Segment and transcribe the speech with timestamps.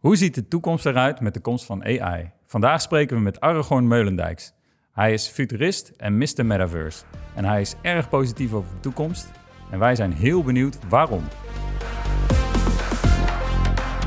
[0.00, 2.30] Hoe ziet de toekomst eruit met de komst van AI?
[2.46, 4.52] Vandaag spreken we met Aragorn Meulendijks.
[4.92, 6.46] Hij is futurist en Mr.
[6.46, 7.04] Metaverse.
[7.34, 9.30] En hij is erg positief over de toekomst.
[9.70, 11.22] En wij zijn heel benieuwd waarom.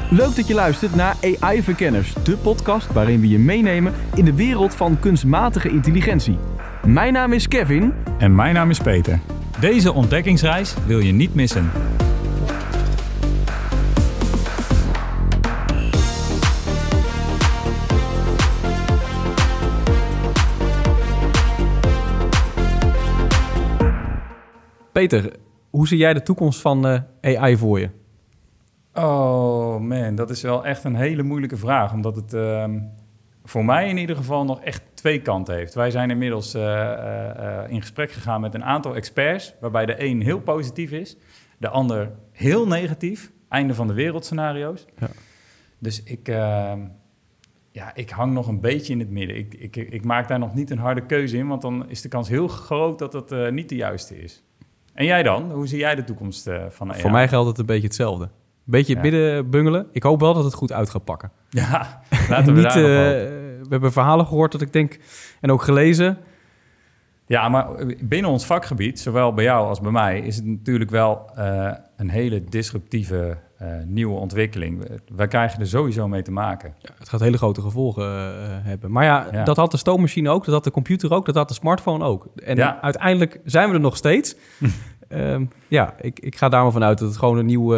[0.10, 4.36] Leuk dat je luistert naar AI Verkenners, de podcast waarin we je meenemen in de
[4.36, 6.38] wereld van kunstmatige intelligentie.
[6.86, 7.94] Mijn naam is Kevin.
[8.18, 9.20] En mijn naam is Peter.
[9.60, 11.72] Deze ontdekkingsreis wil je niet missen.
[24.94, 25.34] Peter,
[25.70, 27.90] hoe zie jij de toekomst van eh, AI voor je?
[28.94, 31.94] Oh man, dat is wel echt een hele moeilijke vraag.
[31.94, 32.80] Omdat het ehm,
[33.44, 35.74] voor mij in ieder geval nog echt twee kanten heeft.
[35.74, 40.22] Wij zijn inmiddels eh, eh, in gesprek gegaan met een aantal experts, waarbij de een
[40.22, 41.18] heel positief is,
[41.58, 43.32] de ander heel negatief.
[43.50, 44.86] Einde van de wereld scenario's.
[45.00, 45.08] Ja.
[45.80, 46.80] Dus ik, ehm,
[47.72, 49.38] ja, ik hang nog een beetje in het midden.
[49.38, 52.10] Ik, ik, ik maak daar nog niet een harde keuze in, want dan is de
[52.10, 54.44] kans heel groot dat het niet de juiste is.
[54.94, 55.52] En jij dan?
[55.52, 57.02] Hoe zie jij de toekomst van AI?
[57.02, 58.30] Voor mij geldt het een beetje hetzelfde.
[58.64, 59.88] Beetje het midden bungelen.
[59.92, 61.32] Ik hoop wel dat het goed uit gaat pakken.
[61.50, 65.00] Ja, laten we Niet, uh, We hebben verhalen gehoord dat ik denk,
[65.42, 66.18] en ook gelezen.
[67.26, 67.68] Ja, maar
[68.04, 72.10] binnen ons vakgebied, zowel bij jou als bij mij, is het natuurlijk wel uh, een
[72.10, 73.38] hele disruptieve
[73.86, 75.00] nieuwe ontwikkeling.
[75.16, 76.74] Wij krijgen er sowieso mee te maken.
[76.80, 78.06] Ja, het gaat hele grote gevolgen
[78.64, 78.92] hebben.
[78.92, 81.48] Maar ja, ja, dat had de stoommachine ook, dat had de computer ook, dat had
[81.48, 82.28] de smartphone ook.
[82.36, 84.36] En uiteindelijk zijn we er nog steeds.
[85.10, 87.78] Um, ja, ik, ik ga daar maar vanuit dat het gewoon een nieuwe,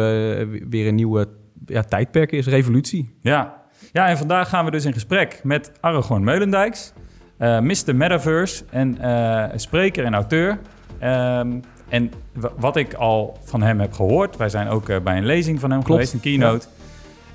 [0.68, 1.28] weer een nieuwe
[1.66, 3.14] ja, tijdperk is, revolutie.
[3.20, 3.62] Ja.
[3.92, 6.92] ja, en vandaag gaan we dus in gesprek met Aragorn Meulendijks,
[7.38, 7.96] uh, Mr.
[7.96, 10.58] Metaverse en uh, spreker en auteur.
[11.02, 12.12] Um, en
[12.56, 15.70] wat ik al van hem heb gehoord, wij zijn ook uh, bij een lezing van
[15.70, 15.92] hem Klopt.
[15.92, 16.84] geweest, een keynote, ja.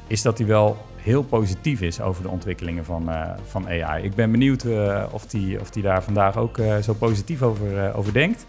[0.08, 3.10] is dat hij wel heel positief is over de ontwikkelingen van,
[3.48, 4.04] van AI.
[4.04, 4.66] Ik ben benieuwd
[5.12, 8.46] of hij of die daar vandaag ook zo positief over, over denkt.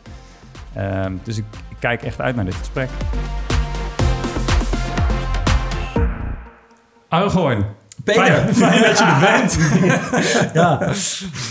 [0.79, 2.89] Um, dus ik, ik, kijk echt uit naar dit gesprek.
[7.09, 7.65] Aragorn.
[8.05, 8.25] Peter.
[8.25, 9.59] Fijn, fijn, dat je er bent.
[10.61, 10.79] ja,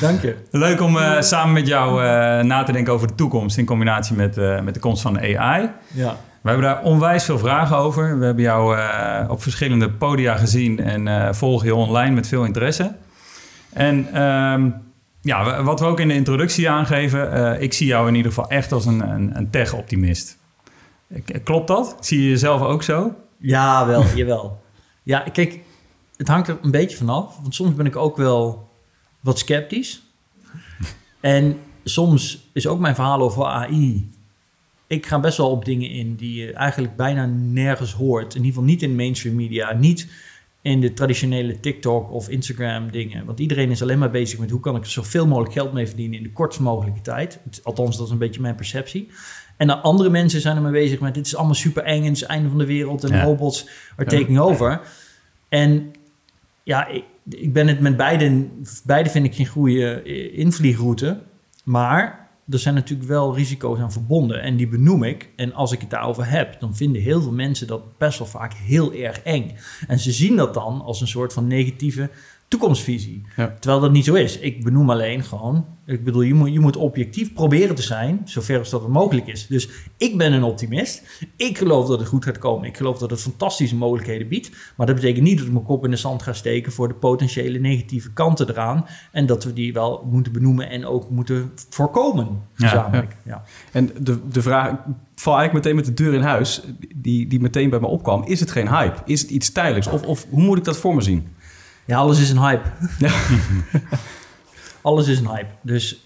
[0.02, 0.36] dank je.
[0.52, 2.08] Leuk om uh, samen met jou uh,
[2.42, 5.38] na te denken over de toekomst in combinatie met, uh, met de komst van de
[5.38, 5.70] AI.
[5.88, 6.18] Ja.
[6.42, 8.20] We hebben daar onwijs veel vragen over.
[8.20, 8.80] We hebben jou
[9.30, 12.96] op verschillende podia gezien en volgen je online met veel interesse.
[13.74, 14.74] En um,
[15.22, 18.72] ja, wat we ook in de introductie aangeven, ik zie jou in ieder geval echt
[18.72, 20.38] als een, een, een tech-optimist.
[21.44, 21.98] Klopt dat?
[22.00, 23.16] Zie je jezelf ook zo?
[23.38, 24.62] Ja, wel, jawel.
[25.04, 25.60] Ja, kijk,
[26.22, 27.38] het hangt er een beetje vanaf.
[27.42, 28.70] Want soms ben ik ook wel
[29.20, 30.02] wat sceptisch.
[31.20, 34.10] En soms is ook mijn verhaal over AI.
[34.88, 38.36] Ik ga best wel op dingen in die je eigenlijk bijna nergens hoort.
[38.36, 39.74] In ieder geval niet in mainstream media.
[39.74, 40.12] Niet
[40.62, 43.26] in de traditionele TikTok of Instagram dingen.
[43.26, 46.18] Want iedereen is alleen maar bezig met hoe kan ik zoveel mogelijk geld mee verdienen
[46.18, 47.40] in de kortst mogelijke tijd.
[47.64, 49.08] Althans, dat is een beetje mijn perceptie.
[49.58, 52.04] En dan andere mensen zijn er mee bezig met dit is allemaal super eng en
[52.04, 54.82] het is het einde van de wereld en robots are taking over.
[55.50, 55.92] En
[56.64, 58.48] ja, ik, ik ben het met beide,
[58.84, 61.22] beide vind ik geen goede invliegroute.
[61.64, 65.30] Maar er zijn natuurlijk wel risico's aan verbonden en die benoem ik.
[65.36, 68.54] En als ik het daarover heb, dan vinden heel veel mensen dat best wel vaak
[68.54, 69.56] heel erg eng.
[69.88, 72.10] En ze zien dat dan als een soort van negatieve
[72.52, 73.22] toekomstvisie.
[73.36, 74.40] Terwijl dat niet zo is.
[74.40, 78.60] Ik benoem alleen gewoon ik bedoel, je moet, je moet objectief proberen te zijn, zover
[78.60, 79.48] als dat mogelijk is.
[79.48, 81.20] Dus ik ben een optimist.
[81.36, 82.68] Ik geloof dat het goed gaat komen.
[82.68, 84.52] Ik geloof dat het fantastische mogelijkheden biedt.
[84.76, 86.94] Maar dat betekent niet dat ik mijn kop in de zand ga steken voor de
[86.94, 88.86] potentiële negatieve kanten eraan.
[89.12, 92.42] En dat we die wel moeten benoemen en ook moeten voorkomen.
[92.54, 93.16] Gezamenlijk.
[93.26, 93.44] Ja, ja.
[93.72, 94.78] En de, de vraag, ik
[95.16, 96.62] val eigenlijk meteen met de deur in huis,
[96.96, 98.24] die, die meteen bij me opkwam.
[98.24, 98.98] Is het geen hype?
[99.06, 99.88] Is het iets tijdelijks?
[99.88, 101.28] Of, of hoe moet ik dat voor me zien?
[101.86, 102.70] Ja, alles is een hype.
[103.00, 103.12] Ja.
[104.82, 105.50] alles is een hype.
[105.62, 106.06] Dus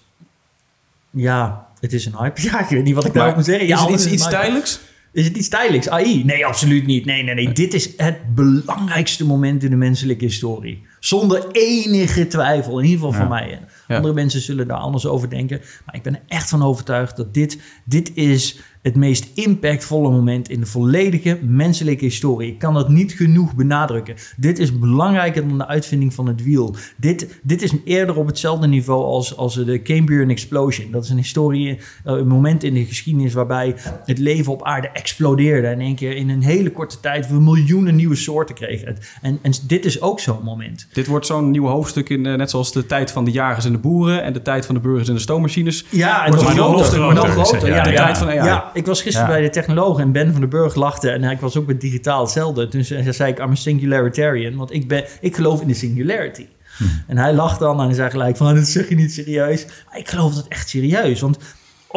[1.10, 2.42] ja, het is een hype.
[2.42, 3.66] Ja, ik weet niet wat ik nou moet zeggen.
[3.66, 4.80] Ja, is het iets, iets tijdelijks?
[5.16, 5.88] Is het iets tijdelijks?
[5.88, 6.24] AI?
[6.24, 7.04] Nee, absoluut niet.
[7.04, 7.52] Nee, nee, nee.
[7.52, 10.82] Dit is het belangrijkste moment in de menselijke historie.
[11.00, 12.78] Zonder enige twijfel.
[12.78, 13.60] In ieder geval voor mij.
[13.88, 15.60] Andere mensen zullen daar anders over denken.
[15.84, 20.48] Maar ik ben er echt van overtuigd dat dit, dit is het meest impactvolle moment
[20.48, 22.48] in de volledige menselijke historie.
[22.48, 24.14] Ik kan dat niet genoeg benadrukken.
[24.36, 26.74] Dit is belangrijker dan de uitvinding van het wiel.
[26.96, 30.90] Dit, dit is eerder op hetzelfde niveau als, als de Cambrian Explosion.
[30.90, 33.74] Dat is een historie, eh, een moment in de geschiedenis waarbij
[34.04, 35.66] het leven op aarde explodeerde.
[35.66, 38.96] En in één keer in een hele korte tijd we miljoenen nieuwe soorten kregen.
[39.22, 40.88] En, en dit is ook zo'n moment.
[40.92, 43.72] Dit wordt zo'n nieuw hoofdstuk in, eh, net zoals de tijd van de jagers en
[43.72, 45.84] de boeren en de tijd van de burgers en de stoommachines.
[45.90, 47.68] Ja, en nog, nog, groter.
[47.68, 50.40] Ja, de tijd van, ja, ja ik was gisteren bij de technoloog en Ben van
[50.40, 51.10] den Burg lachte.
[51.10, 52.68] En ik was ook met digitaal hetzelfde.
[52.68, 54.56] Dus zei ik, I'm a singularitarian.
[54.56, 56.46] Want ik, ben, ik geloof in de singularity.
[56.76, 56.84] Hm.
[57.06, 59.66] En hij lacht dan en hij zei gelijk van, dat zeg je niet serieus.
[59.88, 61.20] Maar ik geloof dat echt serieus.
[61.20, 61.38] Want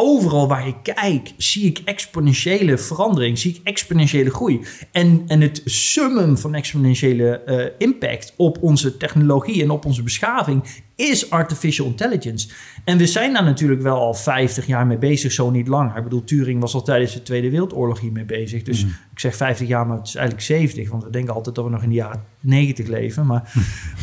[0.01, 4.62] overal waar ik kijk, zie ik exponentiële verandering, zie ik exponentiële groei.
[4.92, 10.63] En, en het summum van exponentiële uh, impact op onze technologie en op onze beschaving
[10.96, 12.50] is artificial intelligence.
[12.84, 15.98] En we zijn daar natuurlijk wel al 50 jaar mee bezig, zo niet langer.
[15.98, 18.63] Ik bedoel, Turing was al tijdens de Tweede Wereldoorlog hiermee bezig.
[18.63, 18.90] Dus mm.
[19.12, 20.90] ik zeg 50 jaar, maar het is eigenlijk 70.
[20.90, 23.25] Want we denken altijd dat we nog in de jaren 90 leven.
[23.25, 23.54] Maar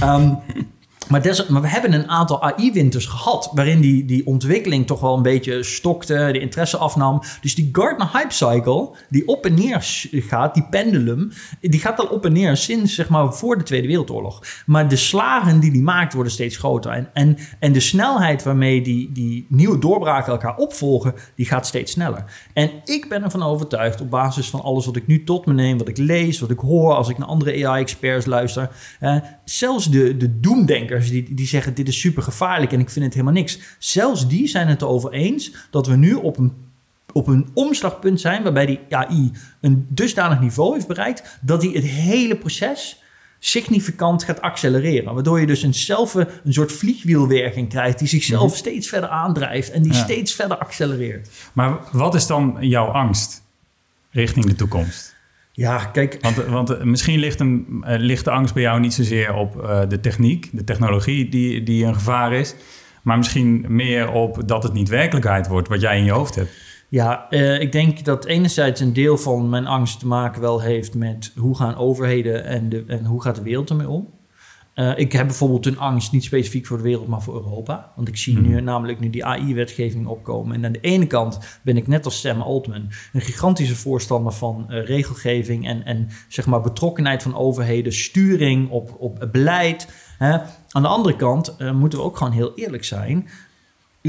[0.03, 0.39] um,
[1.09, 3.51] Maar, maar, we hebben een aantal AI-winters gehad.
[3.55, 7.23] waarin die, die ontwikkeling toch wel een beetje stokte, de interesse afnam.
[7.41, 11.33] Dus die Gartner Hype Cycle, die op en neer gaat, die pendulum.
[11.61, 14.43] die gaat al op en neer sinds zeg maar voor de Tweede Wereldoorlog.
[14.67, 16.91] Maar de slagen die die maakt worden steeds groter.
[16.91, 21.93] En, en, en de snelheid waarmee die, die nieuwe doorbraken elkaar opvolgen, die gaat steeds
[21.93, 22.25] sneller.
[22.53, 25.79] En ik ben ervan overtuigd, op basis van alles wat ik nu tot me neem,
[25.79, 28.71] wat ik lees, wat ik hoor, als ik naar andere AI-experts luister.
[29.45, 30.41] Zelfs de, de
[31.05, 33.59] die, die zeggen dit is super gevaarlijk en ik vind het helemaal niks.
[33.79, 36.53] Zelfs die zijn het erover eens dat we nu op een,
[37.13, 41.85] op een omslagpunt zijn waarbij die AI een dusdanig niveau heeft bereikt dat hij het
[41.85, 43.03] hele proces
[43.39, 45.15] significant gaat accelereren.
[45.15, 48.57] Waardoor je dus een, zelf, een soort vliegwielwerking krijgt die zichzelf mhm.
[48.57, 51.29] steeds verder aandrijft en die steeds verder accelereert.
[51.53, 53.43] Maar wat is dan jouw angst
[54.11, 55.16] richting de toekomst?
[55.57, 56.19] Ja, kijk.
[56.21, 59.81] Want, want misschien ligt, een, eh, ligt de angst bij jou niet zozeer op uh,
[59.89, 62.55] de techniek, de technologie die, die een gevaar is,
[63.03, 66.51] maar misschien meer op dat het niet werkelijkheid wordt wat jij in je hoofd hebt.
[66.89, 70.95] Ja, uh, ik denk dat enerzijds een deel van mijn angst te maken wel heeft
[70.95, 74.09] met hoe gaan overheden en, de, en hoe gaat de wereld ermee om.
[74.77, 77.93] Uh, ik heb bijvoorbeeld een angst, niet specifiek voor de wereld, maar voor Europa.
[77.95, 78.65] Want ik zie nu mhm.
[78.65, 80.57] namelijk nu die AI-wetgeving opkomen.
[80.57, 84.67] En aan de ene kant ben ik net als Sam Altman een gigantische voorstander van
[84.69, 89.89] uh, regelgeving en, en zeg maar betrokkenheid van overheden, sturing op, op beleid.
[90.19, 90.39] Hè.
[90.71, 93.29] Aan de andere kant uh, moeten we ook gewoon heel eerlijk zijn.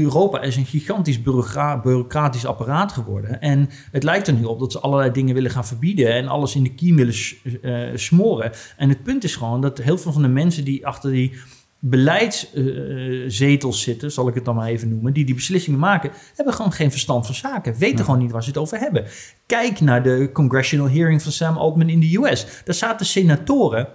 [0.02, 3.40] Europa is een gigantisch bureaucratisch apparaat geworden.
[3.40, 6.54] En het lijkt er nu op dat ze allerlei dingen willen gaan verbieden en alles
[6.54, 7.14] in de kiem willen
[7.62, 8.52] uh, smoren.
[8.76, 11.32] En het punt is gewoon dat heel veel van de mensen die achter die
[11.78, 16.72] beleidszetels zitten, zal ik het dan maar even noemen, die die beslissingen maken, hebben gewoon
[16.72, 17.78] geen verstand van zaken.
[17.78, 19.04] Weten gewoon niet waar ze het over hebben.
[19.46, 22.62] Kijk naar de congressional hearing van Sam Altman in de US.
[22.64, 23.88] Daar zaten senatoren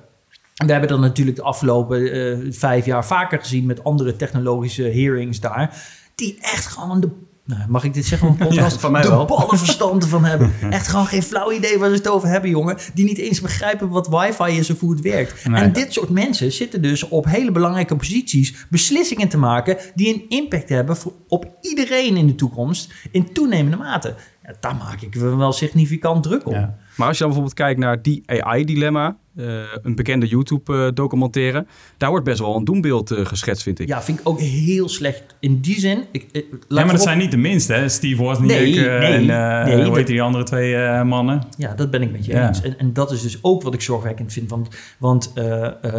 [0.54, 5.40] we hebben dat natuurlijk de afgelopen uh, vijf jaar vaker gezien met andere technologische hearings
[5.40, 5.76] daar.
[6.16, 7.10] Die echt gewoon de.
[7.46, 8.80] Nou, mag ik dit zeggen een podcast?
[8.80, 9.26] van mij de wel.
[9.26, 10.52] ballenverstand van hebben.
[10.70, 12.78] Echt gewoon geen flauw idee waar ze het over hebben, jongen.
[12.94, 15.44] Die niet eens begrijpen wat wifi is of hoe het werkt.
[15.44, 20.26] En dit soort mensen zitten dus op hele belangrijke posities beslissingen te maken die een
[20.30, 24.16] impact hebben voor, op iedereen in de toekomst in toenemende mate.
[24.44, 26.70] Ja, daar maak ik wel significant druk op.
[26.95, 31.66] Maar als je dan bijvoorbeeld kijkt naar die AI-dilemma, uh, een bekende YouTube-documentaire.
[31.98, 33.88] Daar wordt best wel een doembeeld uh, geschetst, vind ik.
[33.88, 35.24] Ja, vind ik ook heel slecht.
[35.40, 36.04] In die zin...
[36.12, 37.90] Ik, ik, ja, maar dat zijn niet de minste, hè?
[37.90, 41.42] Steve Wozniak nee, nee, en nee, hoe heet die andere twee mannen?
[41.57, 42.62] Ja, dat ben ik met je eens.
[42.62, 44.50] En, en, dat is dus ook wat ik zorgwekkend vind.
[44.50, 44.68] Want,
[44.98, 45.34] want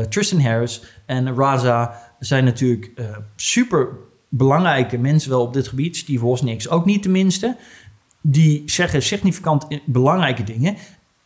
[0.08, 2.90] Tristan Harris en Raza zijn natuurlijk
[3.36, 3.88] super
[4.28, 5.96] belangrijke mensen wel op dit gebied.
[5.96, 7.56] Steve Wozniak is ook niet de minste
[8.26, 10.76] die zeggen significant belangrijke dingen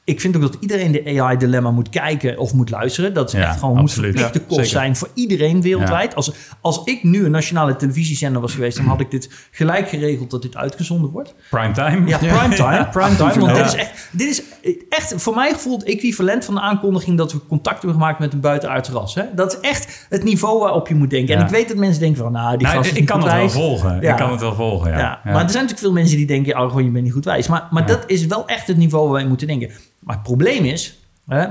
[0.08, 3.14] ik vind ook dat iedereen de AI-dilemma moet kijken of moet luisteren.
[3.14, 6.14] Dat is echt gewoon moet verplichte kost zijn voor iedereen wereldwijd.
[6.14, 10.30] Als, als ik nu een nationale televisiezender was geweest, dan had ik dit gelijk geregeld
[10.30, 11.34] dat dit uitgezonden wordt.
[11.50, 12.08] Primetime.
[12.08, 12.88] Ja, primetime.
[12.90, 14.42] primetime want dit is, echt, dit is
[14.88, 18.40] echt voor mij gevoeld equivalent van de aankondiging dat we contact hebben gemaakt met een
[18.40, 19.14] buitenaardse ras.
[19.14, 19.24] Hè?
[19.34, 21.36] Dat is echt het niveau waarop je moet denken.
[21.36, 24.02] En ik weet dat mensen denken van, nou, die nou, ik kan het wel volgen.
[24.02, 25.20] Ik kan het wel volgen, ja.
[25.24, 27.48] Maar er zijn natuurlijk veel mensen die denken, oh, gewoon, je bent niet goed wijs.
[27.48, 29.70] Maar, maar dat is wel echt het niveau waar wij moeten denken.
[30.08, 31.46] Maar het probleem is, hè,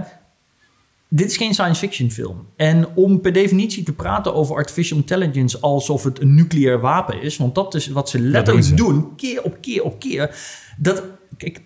[1.08, 2.48] dit is geen science fiction film.
[2.56, 7.38] En om per definitie te praten over artificial intelligence alsof het een nucleair wapen is,
[7.38, 10.36] want dat is wat ze letterlijk doen, keer op keer op keer.
[10.78, 11.04] Dat,
[11.38, 11.62] kijk,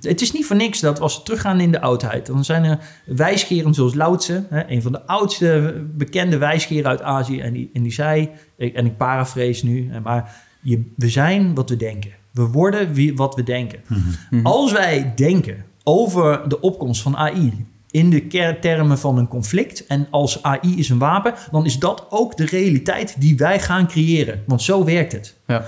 [0.00, 2.78] het is niet voor niks dat als we teruggaan in de oudheid, dan zijn er
[3.06, 7.70] wijsgeren zoals Lao Tse, hè, een van de oudste bekende wijsgeren uit Azië, en die,
[7.72, 12.10] en die zei, en ik paraphrase nu, maar je, we zijn wat we denken.
[12.30, 13.80] We worden wie, wat we denken.
[13.86, 14.00] Mhm.
[14.30, 14.46] Mhm.
[14.46, 19.86] Als wij denken over de opkomst van AI in de termen van een conflict.
[19.86, 23.88] En als AI is een wapen, dan is dat ook de realiteit die wij gaan
[23.88, 24.42] creëren.
[24.46, 25.36] Want zo werkt het.
[25.46, 25.64] Ja.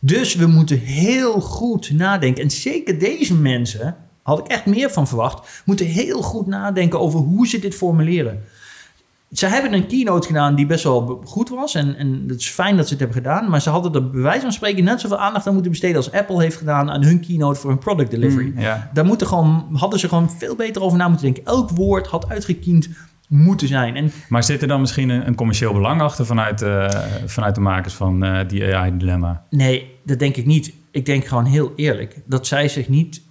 [0.00, 2.42] Dus we moeten heel goed nadenken.
[2.42, 7.20] En zeker deze mensen, had ik echt meer van verwacht, moeten heel goed nadenken over
[7.20, 8.42] hoe ze dit formuleren.
[9.34, 11.74] Ze hebben een keynote gedaan die best wel goed was.
[11.74, 13.50] En, en het is fijn dat ze het hebben gedaan.
[13.50, 16.12] Maar ze hadden er bij wijze van spreken net zoveel aandacht aan moeten besteden als
[16.12, 18.52] Apple heeft gedaan aan hun keynote voor hun product delivery.
[18.54, 21.44] Mm, Daar moeten gewoon, hadden ze gewoon veel beter over na moeten denken.
[21.44, 22.88] Elk woord had uitgekiend
[23.28, 23.96] moeten zijn.
[23.96, 26.88] En, maar zit er dan misschien een, een commercieel belang achter vanuit, uh,
[27.26, 29.44] vanuit de makers van uh, die AI-dilemma?
[29.50, 30.72] Nee, dat denk ik niet.
[30.90, 33.22] Ik denk gewoon heel eerlijk dat zij zich niet.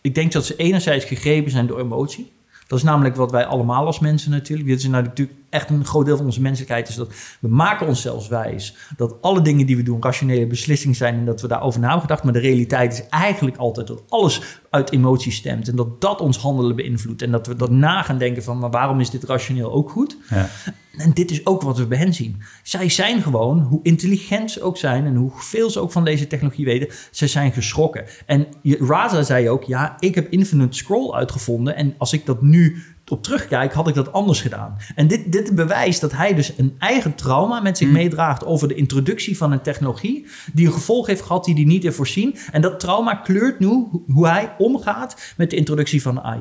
[0.00, 2.31] Ik denk dat ze enerzijds gegrepen zijn door emotie.
[2.72, 4.68] Dat is namelijk wat wij allemaal als mensen natuurlijk.
[4.68, 6.88] Dit is nou natuurlijk echt een groot deel van onze menselijkheid.
[6.88, 8.76] Is dat we maken onszelf wijs.
[8.96, 11.14] Dat alle dingen die we doen rationele beslissingen zijn.
[11.14, 12.24] En dat we daarover na hebben gedacht.
[12.24, 14.40] Maar de realiteit is eigenlijk altijd dat alles
[14.70, 15.68] uit emotie stemt.
[15.68, 17.22] En dat dat ons handelen beïnvloedt.
[17.22, 18.58] En dat we daarna gaan denken van.
[18.58, 20.16] Maar waarom is dit rationeel ook goed?
[20.28, 20.48] Ja.
[20.96, 22.42] En dit is ook wat we bij hen zien.
[22.62, 26.64] Zij zijn gewoon, hoe intelligent ze ook zijn en hoeveel ze ook van deze technologie
[26.64, 28.04] weten, ze zijn geschrokken.
[28.26, 32.82] En Raza zei ook, ja, ik heb Infinite Scroll uitgevonden en als ik dat nu
[33.08, 34.76] op terugkijk, had ik dat anders gedaan.
[34.94, 37.92] En dit, dit bewijst dat hij dus een eigen trauma met zich mm.
[37.92, 41.82] meedraagt over de introductie van een technologie die een gevolg heeft gehad die hij niet
[41.82, 42.36] heeft voorzien.
[42.52, 46.40] En dat trauma kleurt nu hoe hij omgaat met de introductie van AI.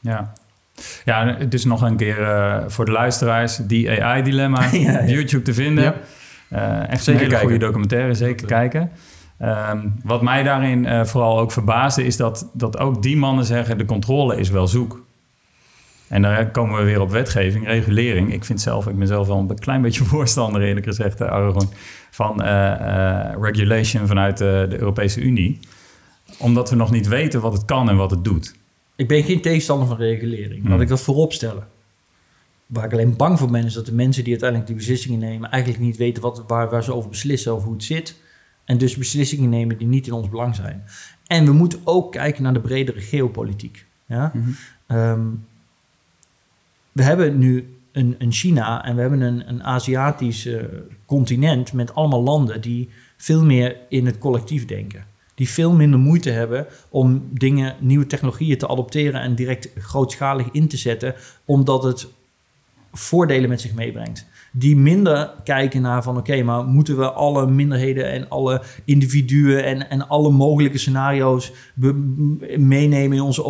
[0.00, 0.32] Ja,
[1.04, 5.84] ja, dus nog een keer uh, voor de luisteraars, die AI-dilemma, ja, YouTube te vinden.
[5.84, 5.94] Ja.
[6.52, 8.90] Uh, echt zeker een hele goede documentaire, zeker kijken.
[9.42, 13.78] Um, wat mij daarin uh, vooral ook verbaasde, is dat, dat ook die mannen zeggen:
[13.78, 15.02] de controle is wel zoek.
[16.10, 18.32] En dan komen we weer op wetgeving, regulering.
[18.32, 21.68] Ik vind zelf, ik ben zelf wel een klein beetje voorstander, eerlijk gezegd, Aragon,
[22.10, 22.42] van
[23.42, 25.58] regulation vanuit de Europese Unie.
[26.38, 28.54] Omdat we nog niet weten wat het kan en wat het doet.
[28.96, 30.62] Ik ben geen tegenstander van regulering.
[30.62, 30.80] Laat hmm.
[30.80, 31.66] ik dat voorop stellen.
[32.66, 35.50] Waar ik alleen bang voor ben, is dat de mensen die uiteindelijk die beslissingen nemen,
[35.50, 38.20] eigenlijk niet weten wat, waar, waar ze over beslissen, over hoe het zit.
[38.64, 40.84] En dus beslissingen nemen die niet in ons belang zijn.
[41.26, 43.86] En we moeten ook kijken naar de bredere geopolitiek.
[44.06, 44.32] Ja?
[44.34, 44.50] Mhm.
[44.86, 45.26] Ehm,
[46.92, 50.62] we hebben nu een, een, China en we hebben een, een Aziatisch uh,
[51.06, 55.08] continent met allemaal landen die veel meer in het collectief denken
[55.40, 60.68] die veel minder moeite hebben om dingen, nieuwe technologieën te adopteren en direct grootschalig in
[60.68, 62.08] te zetten, omdat het
[62.92, 64.26] voordelen met zich meebrengt.
[64.52, 69.90] Die minder kijken naar van oké, maar moeten we alle minderheden en alle individuen en,
[69.90, 71.52] en alle mogelijke scenario's
[72.56, 73.44] meenemen in onze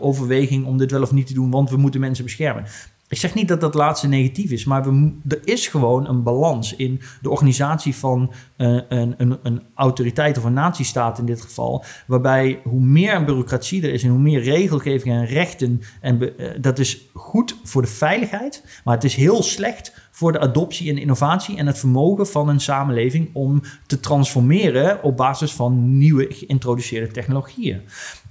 [0.00, 2.64] overweging om dit wel of niet te doen, want we moeten mensen beschermen.
[3.08, 6.76] Ik zeg niet dat dat laatste negatief is, maar we, er is gewoon een balans
[6.76, 11.84] in de organisatie van uh, een, een, een, autoriteit of een natiestaat in dit geval.
[12.06, 16.78] Waarbij hoe meer bureaucratie er is en hoe meer regelgeving en rechten, en uh, dat
[16.78, 21.56] is goed voor de veiligheid, maar het is heel slecht voor de adoptie en innovatie
[21.56, 27.80] en het vermogen van een samenleving om te transformeren op basis van nieuwe geïntroduceerde technologieën.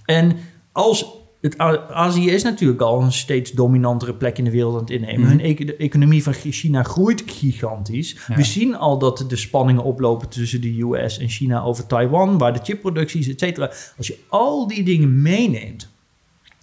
[0.06, 0.36] En
[0.72, 1.06] als
[1.42, 1.58] het,
[1.90, 5.36] Azië is natuurlijk al een steeds dominantere plek in de wereld aan het innemen.
[5.36, 5.40] Mhm.
[5.40, 8.18] Hun de economie van China groeit gigantisch.
[8.36, 12.54] We zien al dat de spanningen oplopen tussen de US en China over Taiwan, waar
[12.54, 13.72] de chipproducties, et cetera.
[13.98, 15.92] Als je al die dingen meeneemt,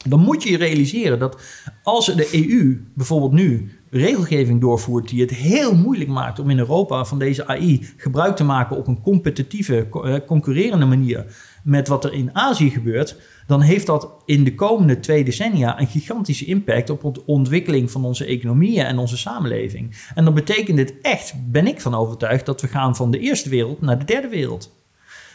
[0.09, 1.41] dan moet je je realiseren dat
[1.83, 7.05] als de EU bijvoorbeeld nu regelgeving doorvoert die het heel moeilijk maakt om in Europa
[7.05, 11.25] van deze AI gebruik te maken op een competitieve, eh, concurrerende manier
[11.65, 13.17] met wat er in Azië gebeurt,
[13.47, 18.05] dan heeft dat in de komende twee decennia een gigantische impact op de ontwikkeling van
[18.05, 20.11] onze economieën en onze samenleving.
[20.15, 23.49] En dan betekent dit echt, ben ik van overtuigd, dat we gaan van de eerste
[23.49, 24.80] wereld naar de derde wereld.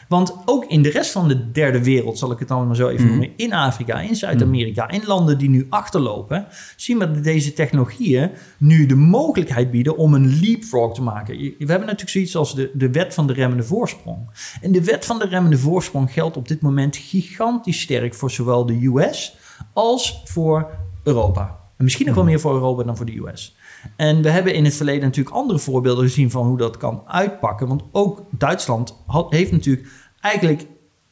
[0.07, 2.87] Want ook in de rest van de derde wereld, zal ik het dan maar zo
[2.87, 3.09] even mhm.
[3.09, 8.31] noemen, in Afrika, in Zuid-Amerika, in landen die nu achterlopen, zien we dat deze technologieën
[8.57, 11.37] nu de mogelijkheid bieden om een leapfrog te maken.
[11.37, 14.29] We hebben natuurlijk zoiets als de, de wet van de remmende voorsprong.
[14.61, 18.65] En de wet van de remmende voorsprong geldt op dit moment gigantisch sterk voor zowel
[18.65, 19.37] de US
[19.73, 20.69] als voor
[21.03, 21.59] Europa.
[21.77, 22.33] En misschien nog wel mhm.
[22.33, 23.55] meer voor Europa dan voor de US.
[23.95, 27.67] En we hebben in het verleden natuurlijk andere voorbeelden gezien van hoe dat kan uitpakken.
[27.67, 28.95] Want ook Duitsland
[29.29, 29.87] heeft natuurlijk
[30.19, 30.65] eigenlijk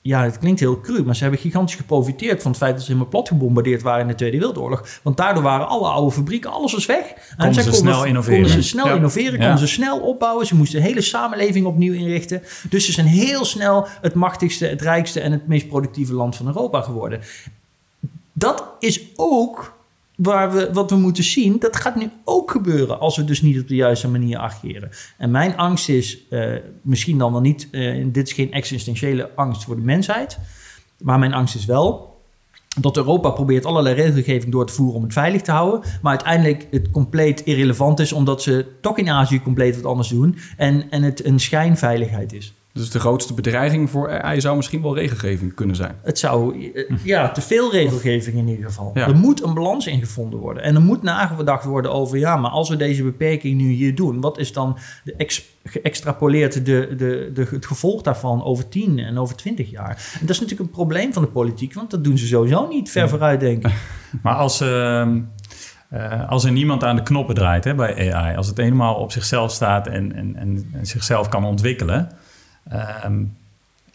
[0.03, 2.88] ja, het klinkt heel cru, maar ze hebben gigantisch geprofiteerd van het feit dat ze
[2.88, 4.88] helemaal plat gebombardeerd waren in de Tweede Wereldoorlog.
[5.03, 7.13] Want daardoor waren alle oude fabrieken, alles was weg.
[7.38, 8.42] En ze snel innoveren.
[8.42, 10.46] Konden ze snel innoveren, konden ze snel opbouwen.
[10.46, 12.42] Ze moesten de hele samenleving opnieuw inrichten.
[12.70, 16.48] Dus ze zijn heel snel het machtigste, het rijkste en het meest productieve land van
[16.48, 17.22] Europa geworden.
[18.34, 19.77] Dat is ook
[20.15, 23.60] waar we, wat we moeten zien, dat gaat nu ook gebeuren als we dus niet
[23.60, 24.89] op de juiste manier ageren.
[25.17, 29.63] En mijn angst is uh, misschien dan wel niet, uh, dit is geen existentiële angst
[29.63, 30.39] voor de mensheid,
[31.00, 32.12] maar mijn angst is wel
[32.79, 36.67] dat Europa probeert allerlei regelgeving door te voeren om het veilig te houden, maar uiteindelijk
[36.72, 41.03] het compleet irrelevant is omdat ze toch in Azië compleet wat anders doen en, en
[41.03, 42.53] het een schijnveiligheid is.
[42.74, 45.96] Dus de grootste bedreiging voor AI zou misschien wel regelgeving kunnen zijn.
[46.03, 48.92] Het zou, eh, ja, te veel regelgeving in ieder geval.
[48.94, 50.63] Er moet een balans in gevonden worden.
[50.63, 54.22] En er moet nagedacht worden over, ja, maar als we deze beperking nu hier doen,
[54.22, 59.18] wat is dan de ex, geëxtrapoleerd de, de, de, het gevolg daarvan over 10 en
[59.18, 59.89] over 20 jaar?
[60.13, 62.92] En dat is natuurlijk een probleem van de politiek, want dat doen ze sowieso niet
[62.92, 63.72] ver vooruit denken.
[64.24, 64.62] Maar als.
[64.62, 65.08] Uh...
[66.27, 69.51] als er niemand aan de knoppen draait hè, bij AI, als het helemaal op zichzelf
[69.51, 72.10] staat en, en, en, en zichzelf kan ontwikkelen,
[72.74, 73.24] Ehm,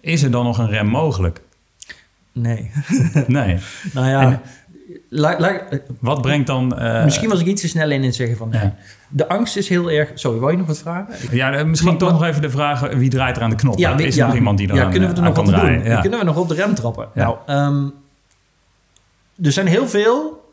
[0.00, 1.40] is er dan nog een rem mogelijk?
[2.32, 2.70] Nee.
[3.26, 3.58] nee.
[3.92, 4.40] Nou ja.
[6.00, 6.82] wat brengt dan...
[6.82, 8.70] Uh, misschien was ik iets te snel in het zeggen van nee.
[9.08, 10.10] De angst is heel erg...
[10.14, 11.36] Sorry, wil je nog wat vragen?
[11.36, 12.92] Ja, eh, misschien toch nog even de vraag...
[12.94, 13.78] wie draait er aan de knop?
[13.78, 15.84] Ja, is er nog iemand die er ja, kunnen we er nog op draaien?
[15.84, 16.00] Doen?
[16.00, 17.08] Kunnen we nog op de rem trappen?
[17.14, 17.94] Nou, um,
[19.42, 20.46] er zijn heel veel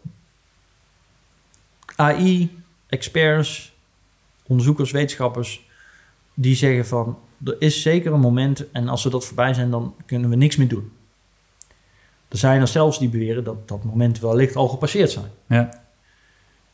[1.96, 3.74] AI-experts,
[4.48, 5.65] onderzoekers, wetenschappers...
[6.34, 9.96] die zeggen van er is zeker een moment en als we dat voorbij zijn, dan
[10.06, 10.92] kunnen we niks meer doen.
[12.27, 15.32] Er zijn er zelfs die beweren dat dat moment wellicht al gepasseerd zijn.
[15.48, 15.84] Ja.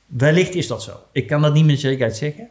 [0.06, 0.92] Wellicht is dat zo.
[1.12, 2.50] Ik kan dat niet met zekerheid zeggen.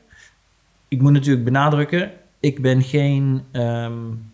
[0.88, 4.32] Ik moet natuurlijk benadrukken, ik ben geen um,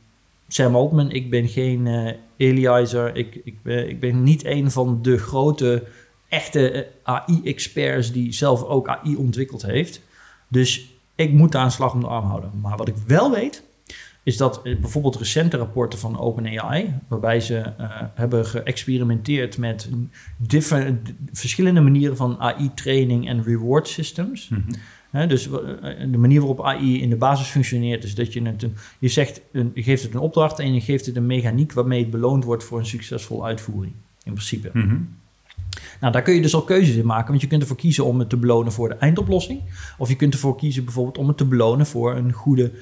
[0.48, 4.98] Sam Altman, ik ben geen uh, Eliezer, ik, ik, ben, ik ben niet een van
[5.02, 5.84] de grote
[6.28, 10.02] echte eh, AI-experts die zelf ook AI ontwikkeld heeft.
[10.48, 12.50] Dus ik moet daar een slag om de arm houden.
[12.60, 13.62] Maar wat ik wel weet,
[14.26, 19.88] is dat eh, bijvoorbeeld recente rapporten van OpenAI, waarbij ze uh, hebben geëxperimenteerd met
[21.32, 24.48] verschillende manieren van AI-training en reward systems.
[24.48, 25.28] Mhm.
[25.28, 25.52] dus eh,
[26.10, 28.66] de manier waarop AI in de basis functioneert, is dat je het,
[28.98, 32.00] je zegt, een, je geeft het een opdracht en je geeft het een mechaniek waarmee
[32.00, 33.94] het beloond wordt voor een succesvolle uitvoering.
[34.24, 34.70] In principe.
[34.72, 34.96] Mhm.
[36.00, 37.28] Nou, daar kun je dus al keuzes in maken.
[37.28, 39.62] Want je kunt ervoor kiezen om het te belonen voor de eindoplossing.
[39.98, 42.72] Of je kunt ervoor kiezen bijvoorbeeld om het te belonen voor een, goede,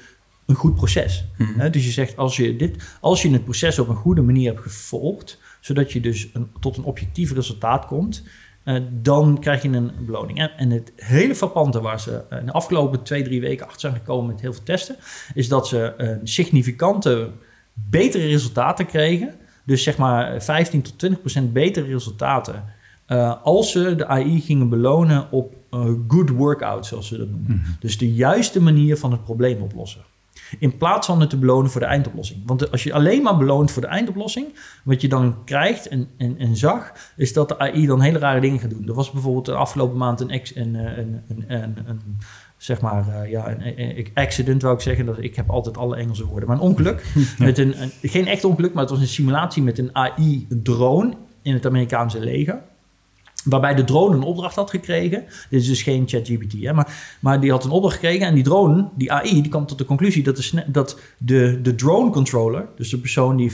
[0.45, 1.25] een goed proces.
[1.37, 1.71] Mhm.
[1.71, 4.63] dus je zegt, als je, dit, als je het proces op een goede manier hebt
[4.63, 5.39] gevolgd...
[5.59, 8.23] zodat je dus een, tot een objectief resultaat komt...
[8.65, 10.49] Uh, dan krijg je een beloning.
[10.57, 13.93] En, het hele frappante waar ze uh, in de afgelopen twee, drie weken achter zijn
[13.93, 14.95] gekomen met heel veel testen,
[15.33, 17.31] is dat ze een significante
[17.73, 19.35] betere resultaten kregen.
[19.63, 22.63] Dus zeg maar 15 tot 20 procent betere resultaten
[23.07, 27.55] uh, als ze de AI gingen belonen op uh, good workout, zoals ze dat noemen.
[27.55, 27.69] Mhm.
[27.79, 30.01] Dus de juiste manier van het probleem oplossen.
[30.59, 32.41] In plaats van het te belonen voor de eindoplossing.
[32.45, 34.47] Want als je alleen maar beloont voor de eindoplossing,
[34.83, 38.41] wat je dan krijgt en, en, en zag, is dat de AI dan hele rare
[38.41, 38.87] dingen gaat doen.
[38.87, 42.01] Er was bijvoorbeeld de afgelopen maand een, ex, een, een, een, een
[42.57, 45.05] zeg maar, uh, ja, een, accident wou ik zeggen.
[45.05, 46.47] Dat, ik heb altijd alle Engelse woorden.
[46.49, 47.05] Maar een ongeluk.
[47.37, 51.65] met een, geen echt ongeluk, maar het was een simulatie met een AI-drone in het
[51.65, 52.61] Amerikaanse leger.
[53.45, 55.23] Waarbij de drone een opdracht had gekregen.
[55.49, 58.27] Dit is dus geen ChatGPT, maar, maar die had een opdracht gekregen.
[58.27, 62.09] En die drone, die AI, die kwam tot de conclusie dat de, dat de, drone
[62.11, 63.51] controller, dus de persoon die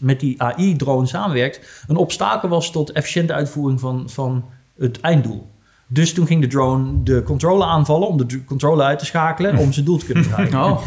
[0.00, 4.44] met die AI-drone samenwerkt, een obstakel was tot efficiënte uitvoering van, van
[4.76, 5.46] het einddoel.
[5.90, 9.72] Dus toen ging de drone de controller aanvallen om de controller uit te schakelen om
[9.72, 10.58] zijn doel te kunnen bereiken.
[10.68, 10.86] Oh.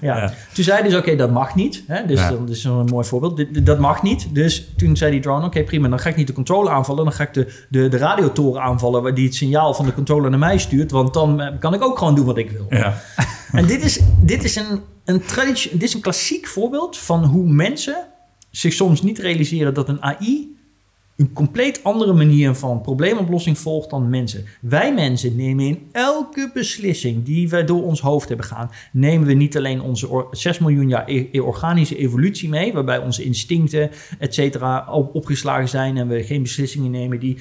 [0.00, 0.16] Ja.
[0.16, 0.32] ja.
[0.52, 1.84] Toen zei hij dus, oké, dat mag niet.
[1.86, 2.06] Hè?
[2.06, 2.30] Dus ja.
[2.30, 3.66] dat is een mooi voorbeeld.
[3.66, 4.34] Dat mag niet.
[4.34, 7.04] Dus toen zei die drone, oké, prima, dan ga ik niet de controller aanvallen.
[7.04, 10.30] Dan ga ik de, de, de radiotoren aanvallen waar die het signaal van de controller
[10.30, 10.90] naar mij stuurt.
[10.90, 12.66] Want dan eh, kan ik ook gewoon doen wat ik wil.
[12.68, 12.94] Ja.
[13.52, 15.22] En dit is, dit is een, een
[15.72, 18.06] dit is een klassiek voorbeeld van hoe mensen
[18.50, 20.57] zich soms niet realiseren dat een AI
[21.18, 24.44] een compleet andere manier van probleemoplossing volgt dan mensen.
[24.60, 29.32] Wij mensen nemen in elke beslissing die we door ons hoofd hebben gaan, nemen we
[29.32, 34.34] niet alleen onze 6 miljoen jaar e-, e organische evolutie mee, waarbij onze instincten, et
[34.34, 37.38] cetera, opgeslagen zijn en we geen beslissingen nemen die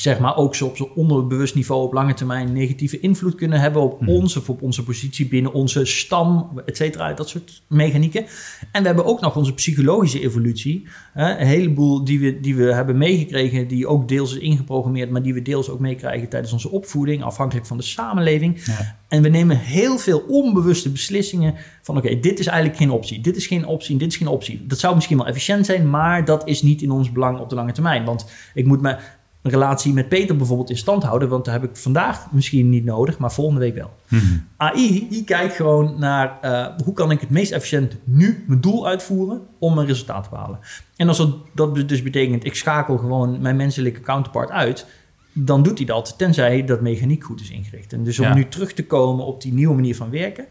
[0.00, 3.82] zeg maar ook zo op zo'n onderbewust niveau op lange termijn negatieve invloed kunnen hebben
[3.82, 4.08] op hmm.
[4.08, 8.24] ons of op onze positie binnen onze stam, et cetera, dat soort mechanieken.
[8.72, 12.74] En we hebben ook nog onze psychologische evolutie, hè, een heleboel die we, die we
[12.74, 16.70] hebben meegekregen, die ook deels is ingeprogrammeerd, maar die we deels ook meekrijgen tijdens onze
[16.70, 18.62] opvoeding, afhankelijk van de samenleving.
[19.08, 23.36] En we nemen heel veel onbewuste beslissingen van oké, dit is eigenlijk geen optie, dit
[23.36, 24.66] is geen optie, dit is geen optie.
[24.66, 27.54] Dat zou misschien wel efficiënt zijn, maar dat is niet in ons belang op de
[27.54, 28.04] lange termijn.
[28.04, 28.96] Want ik moet me
[29.42, 31.28] relatie met Peter bijvoorbeeld in stand houden.
[31.28, 33.90] Want daar heb ik vandaag misschien niet nodig, maar volgende week wel.
[34.08, 34.24] Mhm.
[34.56, 38.86] AI, die kijkt gewoon naar uh, hoe kan ik het meest efficiënt nu mijn doel
[38.86, 40.58] uitvoeren om een resultaat te behalen.
[40.96, 44.86] En als dat, dat dus betekent, ik schakel gewoon mijn menselijke counterpart uit,
[45.32, 47.92] dan doet hij dat, tenzij dat mechaniek goed is ingericht.
[47.92, 50.46] En dus om nu terug te komen op die nieuwe manier van werken.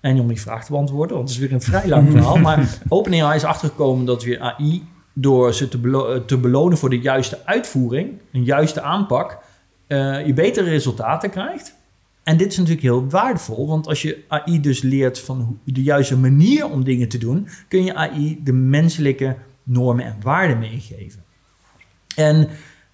[0.00, 2.36] En om die vraag te beantwoorden, want het is weer een vrij lang verhaal.
[2.48, 4.82] maar OpenAI is achtergekomen dat weer AI
[5.12, 9.38] door ze te, eh, te, belonen voor de juiste uitvoering, een juiste aanpak,
[9.88, 11.74] uh, je betere resultaten krijgt.
[12.22, 16.16] En dit is natuurlijk heel waardevol, want als je AI dus leert van de juiste
[16.16, 21.22] manier om dingen te doen, kun je AI de menselijke normen en waarden meegeven.
[22.16, 22.48] En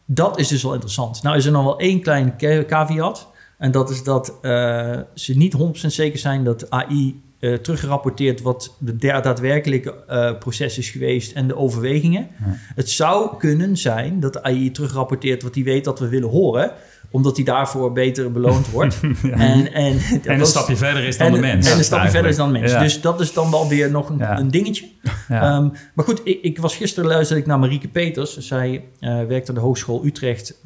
[0.05, 1.23] dat is dus wel interessant.
[1.23, 3.29] Nou is er nog wel één klein caveat.
[3.59, 8.77] En dat is dat uh, ze niet 100% zeker zijn dat AI uh, teruggerapporteerd wat
[8.79, 12.29] de daadwerkelijke uh, proces is geweest en de overwegingen.
[12.75, 16.73] Het zou kunnen zijn dat de AI terugrapporteert wat hij weet dat we willen horen
[17.11, 19.01] omdat hij daarvoor beter beloond wordt.
[19.23, 21.71] En, en, en een stapje verder is dan de mens.
[21.71, 22.79] En een stapje verder is dan de mens.
[22.79, 24.87] Dus dat is dan wel weer nog een, een dingetje.
[25.31, 28.37] Um, maar goed, ik, ik, was gisteren luisterde ik naar Marieke Peters.
[28.39, 30.61] Zij uh, werkt aan de Hogeschool Utrecht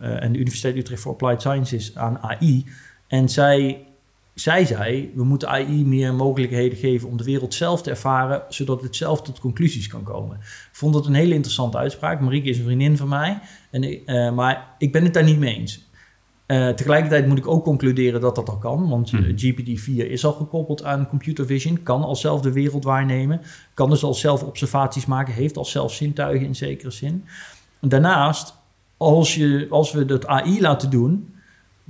[0.00, 2.66] en de Universiteit Utrecht voor Applied Sciences aan AI.
[3.08, 3.87] En zij
[4.40, 8.82] zij zei, we moeten AI meer mogelijkheden geven om de wereld zelf te ervaren, zodat
[8.82, 10.36] het zelf tot conclusies kan komen.
[10.36, 12.20] Ik vond dat een hele interessante uitspraak.
[12.20, 15.54] Marieke is een vriendin van mij, en, uh, maar ik ben het daar niet mee
[15.54, 15.86] eens.
[16.46, 19.24] Uh, tegelijkertijd moet ik ook concluderen dat dat al kan, want hmm.
[19.24, 23.40] GPT-4 is al gekoppeld aan computer vision, kan al zelf de wereld waarnemen,
[23.74, 27.24] kan dus al zelf observaties maken, heeft al zelf zintuigen in zekere zin.
[27.80, 28.54] Daarnaast,
[28.96, 31.34] als, je, als we dat AI laten doen,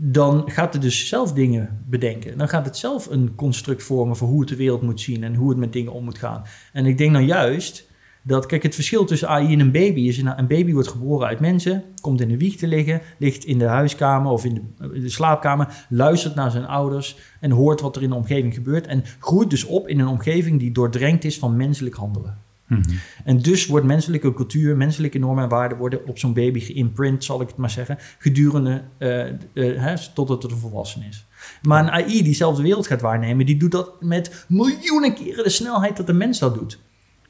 [0.00, 2.38] dan gaat het dus zelf dingen bedenken.
[2.38, 5.34] Dan gaat het zelf een construct vormen voor hoe het de wereld moet zien en
[5.34, 6.42] hoe het met dingen om moet gaan.
[6.72, 7.86] En ik denk dan juist
[8.22, 11.40] dat, kijk, het verschil tussen AI en een baby is: een baby wordt geboren uit
[11.40, 15.00] mensen, komt in de wieg te liggen, ligt in de huiskamer of in de, in
[15.00, 19.04] de slaapkamer, luistert naar zijn ouders en hoort wat er in de omgeving gebeurt en
[19.18, 22.47] groeit dus op in een omgeving die doordrenkt is van menselijk handelen.
[22.68, 22.82] Mhm.
[23.24, 27.40] En dus wordt menselijke cultuur, menselijke normen en waarden worden op zo'n baby geïmprint, zal
[27.40, 31.26] ik het maar zeggen, gedurende uh, uh, totdat het een volwassen is.
[31.62, 35.50] Maar een AI die diezelfde wereld gaat waarnemen, die doet dat met miljoenen keren de
[35.50, 36.78] snelheid dat een mens dat doet.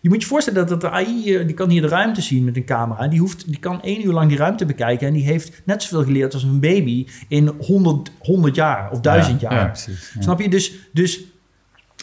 [0.00, 2.56] Je moet je voorstellen dat de AI, eh, die kan hier de ruimte zien met
[2.56, 3.08] een camera.
[3.08, 5.06] Die, hoeft, die kan één uur lang die ruimte bekijken.
[5.06, 9.40] En die heeft net zoveel geleerd als een baby in 100, 100 jaar of 1000
[9.40, 9.52] jaar.
[9.52, 10.48] Ja, precies, Snap je?
[10.48, 11.24] Dus, dus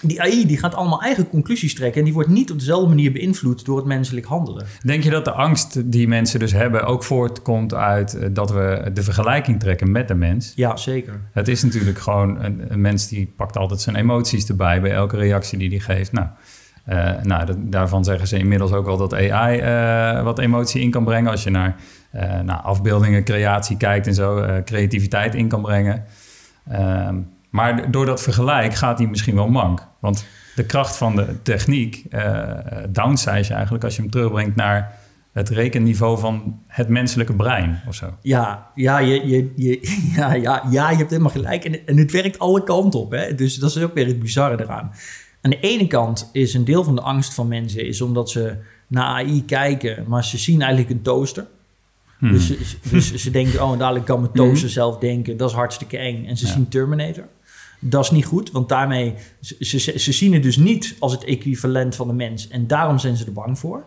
[0.07, 3.11] die AI die gaat allemaal eigen conclusies trekken en die wordt niet op dezelfde manier
[3.11, 4.65] beïnvloed door het menselijk handelen.
[4.81, 8.89] Denk je dat de angst die mensen dus hebben ook voortkomt uit eh, dat we
[8.93, 10.53] de vergelijking trekken met de mens?
[10.55, 11.21] Ja, zeker.
[11.31, 15.17] Het is natuurlijk gewoon een, een mens die pakt altijd zijn emoties erbij bij elke
[15.17, 16.11] reactie die hij geeft.
[16.11, 16.27] Nou,
[16.89, 20.91] uh, nou daarvan zeggen ze inmiddels ook wel dat AI uh, eh, wat emotie in
[20.91, 21.75] kan brengen als je naar,
[22.15, 26.03] uh, naar afbeeldingen, creatie kijkt en zo, creativiteit in kan brengen.
[26.69, 27.15] Ehm,
[27.55, 29.87] maar door dat vergelijk gaat hij misschien wel mank.
[29.99, 32.51] Want de kracht van de techniek uh,
[32.89, 34.97] downsize eigenlijk als je hem terugbrengt naar
[35.31, 38.17] het rekenniveau van het menselijke brein of zo.
[38.21, 39.79] Ja, ja, je, je, je,
[40.15, 41.65] ja, ja, ja, je hebt helemaal gelijk.
[41.65, 43.11] En, en het werkt alle kanten op.
[43.11, 43.35] Hè?
[43.35, 44.91] Dus dat is ook weer het bizarre eraan.
[45.41, 47.87] Aan de ene kant is een deel van de angst van mensen...
[47.87, 48.55] is omdat ze
[48.87, 51.45] naar AI kijken, maar ze zien eigenlijk een toaster.
[52.17, 52.31] Hmm.
[52.31, 52.53] Dus,
[52.89, 54.69] dus ze denken, oh, dadelijk kan mijn toaster hmm.
[54.69, 55.37] zelf denken.
[55.37, 56.25] Dat is hartstikke eng.
[56.27, 57.25] En ze zien Terminator.
[57.87, 61.95] Dat is niet goed, want daarmee, ze, ze, zien het dus niet als het equivalent
[61.95, 62.47] van de mens.
[62.47, 63.83] En daarom zijn ze er bang voor.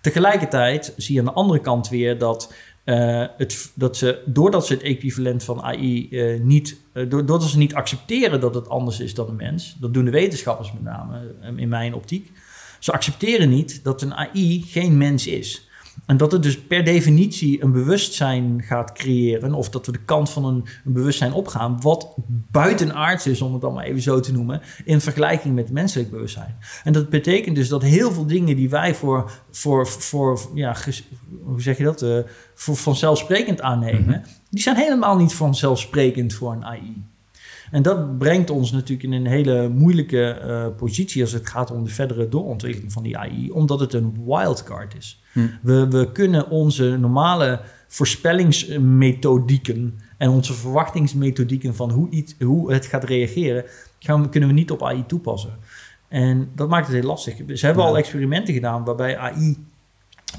[0.00, 4.72] Tegelijkertijd zie je aan de andere kant weer dat, uh, het, dat ze, doordat ze
[4.72, 9.14] het equivalent van AI eh, niet, uh, doordat ze niet accepteren dat het anders is
[9.14, 12.32] dan een mens, dat doen de wetenschappers met name in mijn optiek,
[12.78, 15.69] ze accepteren niet dat een AI geen mens is.
[16.06, 20.30] En dat het dus per definitie een bewustzijn gaat creëren, of dat we de kant
[20.30, 22.14] van een, een bewustzijn opgaan, wat
[22.50, 26.56] buitenaards is, om het allemaal even zo te noemen, in vergelijking met menselijk bewustzijn.
[26.84, 30.76] En dat betekent dus dat heel veel dingen die wij voor, voor, voor ja,
[31.42, 32.18] hoe zeg je dat, uh,
[32.54, 34.28] voor vanzelfsprekend aannemen, mhm.
[34.50, 37.09] die zijn helemaal niet vanzelfsprekend voor een AI.
[37.70, 41.84] En dat brengt ons natuurlijk in een hele moeilijke uh, positie als het gaat om
[41.84, 45.22] de verdere doorontwikkeling van die AI, omdat het een wildcard is.
[45.32, 45.40] Hm.
[45.62, 53.04] We, we kunnen onze normale voorspellingsmethodieken en onze verwachtingsmethodieken van hoe, iets, hoe het gaat
[53.04, 53.64] reageren,
[53.98, 55.58] gaan, kunnen we niet op AI toepassen.
[56.08, 57.36] En dat maakt het heel lastig.
[57.54, 59.56] Ze hebben al experimenten gedaan waarbij AI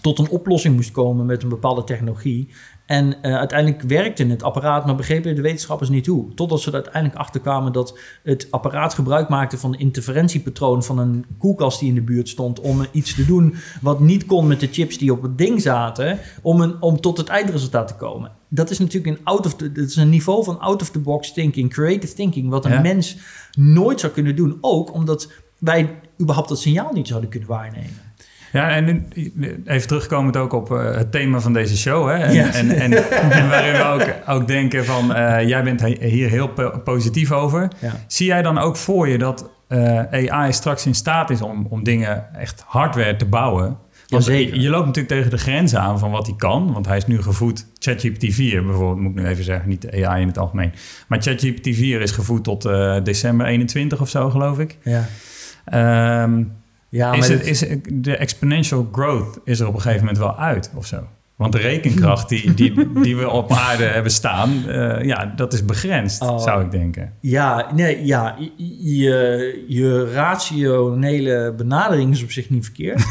[0.02, 2.48] tot een oplossing moest komen met een bepaalde technologie.
[2.86, 6.34] En uh, uiteindelijk werkte het apparaat, maar begrepen de wetenschappers niet hoe.
[6.34, 10.98] Totdat ze er uiteindelijk achter kwamen dat het apparaat gebruik maakte van de interferentiepatroon van
[10.98, 12.60] een koelkast die in de buurt stond.
[12.60, 16.20] om iets te doen wat niet kon met de chips die op het ding zaten.
[16.42, 18.32] om, een, om tot het eindresultaat te komen.
[18.48, 22.14] Dat is natuurlijk een, out of the, dat is een niveau van out-of-the-box thinking, creative
[22.14, 23.18] thinking, wat een mens
[23.52, 24.58] nooit zou kunnen doen.
[24.62, 28.11] Ook omdat wij überhaupt dat signaal niet zouden kunnen waarnemen.
[28.52, 29.08] Ja, en
[29.66, 32.08] even terugkomend ook op uh, het thema van deze show.
[32.10, 32.16] Hè?
[32.16, 36.54] En, en, en, en, waarin we ook, ook denken van, uh, jij bent hier heel
[36.84, 37.68] positief over.
[37.80, 37.92] Ja.
[38.08, 41.84] Zie jij dan ook voor je dat uh, AI straks in staat is om, om
[41.84, 43.78] dingen, echt hardware te bouwen...
[44.08, 46.74] Want je loopt natuurlijk tegen de grenzen aan van wat hij kan.
[46.74, 50.08] Want hij is nu gevoed, ChatGPT 4 bijvoorbeeld, moet ik nu even zeggen, niet de
[50.08, 50.74] AI in het algemeen.
[51.08, 52.70] Maar ChatGPT 4 is gevoed tot
[53.04, 54.78] december 21 of zo, geloof ik.
[54.84, 56.24] Ja.
[56.24, 56.52] Um,
[56.92, 60.72] ja, is, het, is de exponential growth is er op een gegeven moment wel uit
[60.76, 61.08] of zo?
[61.36, 65.66] Want de rekenkracht die, die, die we op aarde hebben staan, uh, ja, dat is
[65.66, 66.40] begrensd, oh.
[66.40, 67.14] zou ik denken.
[67.20, 68.38] Ja, nee, ja
[68.80, 73.04] je, je rationele benadering is op zich niet verkeerd.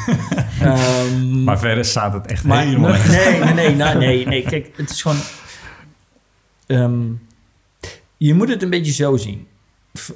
[0.62, 4.70] um, maar verder staat het echt maar, helemaal nee, nee, nee, nee, nee, nee, Kijk,
[4.76, 5.18] het is gewoon...
[6.66, 7.20] Um,
[8.16, 9.46] je moet het een beetje zo zien.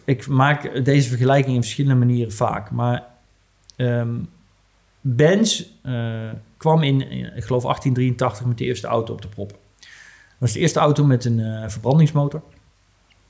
[0.05, 3.03] Ik maak deze vergelijking in verschillende manieren vaak, maar
[3.77, 4.29] Um,
[5.01, 7.01] Benz uh, kwam in,
[7.37, 9.57] ik geloof 1883 met de eerste auto op de proppen.
[9.79, 12.43] Dat was de eerste auto met een uh, verbrandingsmotor.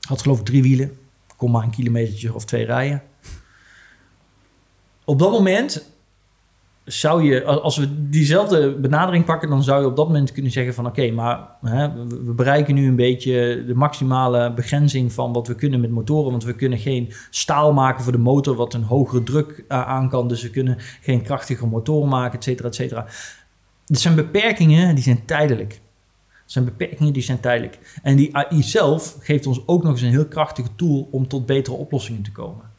[0.01, 0.97] Had geloof ik drie wielen.
[1.35, 3.03] Kon maar een kilometertje of twee rijden.
[5.05, 5.94] Op dat moment
[6.85, 10.73] zou je, als we diezelfde benadering pakken, dan zou je op dat moment kunnen zeggen
[10.73, 15.55] van oké, maar hè, we bereiken nu een beetje de maximale begrenzing van wat we
[15.55, 19.23] kunnen met motoren, want we kunnen geen staal maken voor de motor wat een hogere
[19.23, 23.05] druk uh, aan kan, dus we kunnen geen krachtige motoren maken, et cetera, et cetera.
[23.85, 25.73] Er zijn beperkingen die zijn tijdelijk.
[26.29, 27.99] Er zijn beperkingen die zijn tijdelijk.
[28.03, 31.45] En die AI zelf geeft ons ook nog eens een heel krachtige tool om tot
[31.45, 32.73] betere oplossingen te komen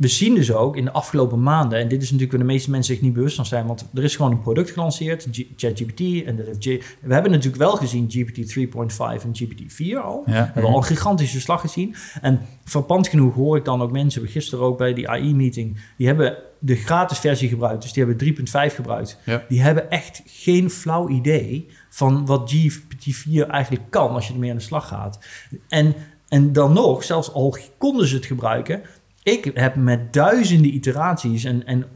[0.00, 2.70] we zien dus ook in de afgelopen maanden, en dit is natuurlijk waar de meeste
[2.70, 6.36] mensen zich niet bewust van zijn, want er is gewoon een product gelanceerd, ChatGPT, en
[6.36, 10.22] dat heeft G we hebben natuurlijk wel gezien GPT 3.5 en GPT 4 al.
[10.26, 11.94] We hebben al een gigantische slag gezien.
[12.20, 16.36] En verpand genoeg hoor ik dan ook mensen, gisteren ook bij die AI-meeting, die hebben
[16.58, 18.34] de gratis versie gebruikt, dus die hebben
[18.70, 19.18] 3.5 gebruikt.
[19.48, 24.50] Die hebben echt geen flauw idee van wat GPT 4 eigenlijk kan als je ermee
[24.50, 25.18] aan de slag gaat.
[25.68, 25.94] En,
[26.28, 28.82] en dan nog, zelfs al konden ze het gebruiken,
[29.30, 31.86] ik heb met duizenden iteraties en, en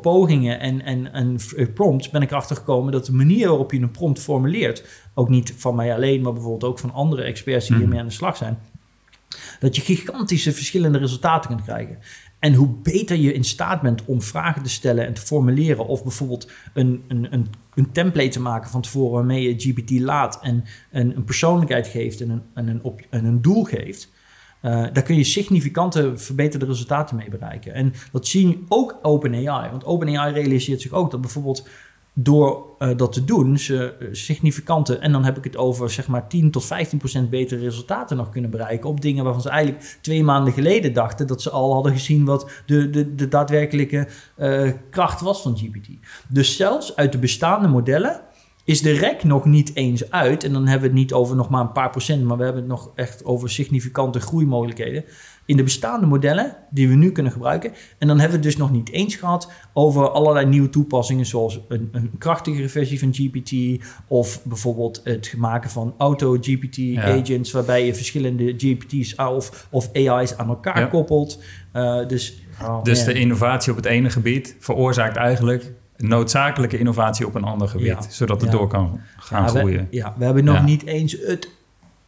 [0.00, 1.38] pogingen en, en, en
[1.74, 5.54] prompts ben ik erachter gekomen dat de manier waarop je een prompt formuleert, ook niet
[5.56, 7.84] van mij alleen, maar bijvoorbeeld ook van andere experts die mhm.
[7.84, 8.58] hiermee aan de slag zijn,
[9.60, 11.98] dat je gigantische verschillende resultaten kunt krijgen.
[12.38, 16.02] En hoe beter je in staat bent om vragen te stellen en te formuleren, of
[16.02, 20.64] bijvoorbeeld een, een, een, een template te maken van tevoren waarmee je GPT laat en,
[20.90, 24.08] en een persoonlijkheid geeft en een, en een, op, en een doel geeft
[24.62, 27.74] uh, daar kun je significante verbeterde resultaten mee bereiken.
[27.74, 29.70] En dat zien ook OpenAI.
[29.70, 31.68] Want OpenAI realiseert zich ook dat bijvoorbeeld
[32.12, 36.08] door uh, dat te doen, ze uh, significante, en dan heb ik het over zeg
[36.08, 39.98] maar 10 tot 15 procent betere resultaten nog kunnen bereiken op dingen waarvan ze eigenlijk
[40.00, 44.08] twee maanden geleden dachten dat ze al hadden gezien wat de, de, de daadwerkelijke
[44.90, 45.88] kracht was van GPT.
[46.28, 48.20] Dus zelfs uit de bestaande modellen
[48.70, 50.44] is de rek nog niet eens uit.
[50.44, 52.62] En dan hebben we het niet over nog maar een paar procent, maar we hebben
[52.62, 55.04] het nog echt over significante groeimogelijkheden.
[55.44, 57.72] In de bestaande modellen die we nu kunnen gebruiken.
[57.98, 61.60] En dan hebben we het dus nog niet eens gehad over allerlei nieuwe toepassingen, zoals
[61.68, 63.84] een, een krachtigere versie van GPT.
[64.06, 70.88] Of bijvoorbeeld het maken van auto-GPT-agents, waarbij je verschillende GPT's of, of AI's aan elkaar
[70.88, 71.42] koppelt.
[71.72, 77.34] Uh, dus oh, dus de innovatie op het ene gebied veroorzaakt eigenlijk noodzakelijke innovatie op
[77.34, 79.88] een ander gebied, zodat het door kan gaan groeien.
[79.90, 81.48] ja, we hebben nog niet eens het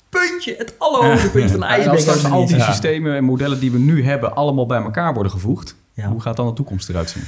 [0.09, 2.09] puntje, het allerhoogste puntje van de ijsberg.
[2.09, 5.77] als al die systemen en modellen die we nu hebben allemaal bij elkaar worden gevoegd,
[5.95, 7.23] hoe gaat dan de toekomst eruit zien?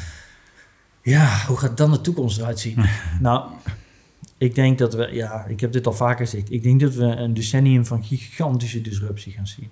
[1.02, 2.84] Ja, hoe gaat dan de toekomst eruit zien?
[3.20, 3.50] nou,
[4.38, 7.04] ik denk dat we, ja, ik heb dit al vaker gezegd, ik denk dat we
[7.04, 9.70] een decennium van gigantische disruptie gaan zien.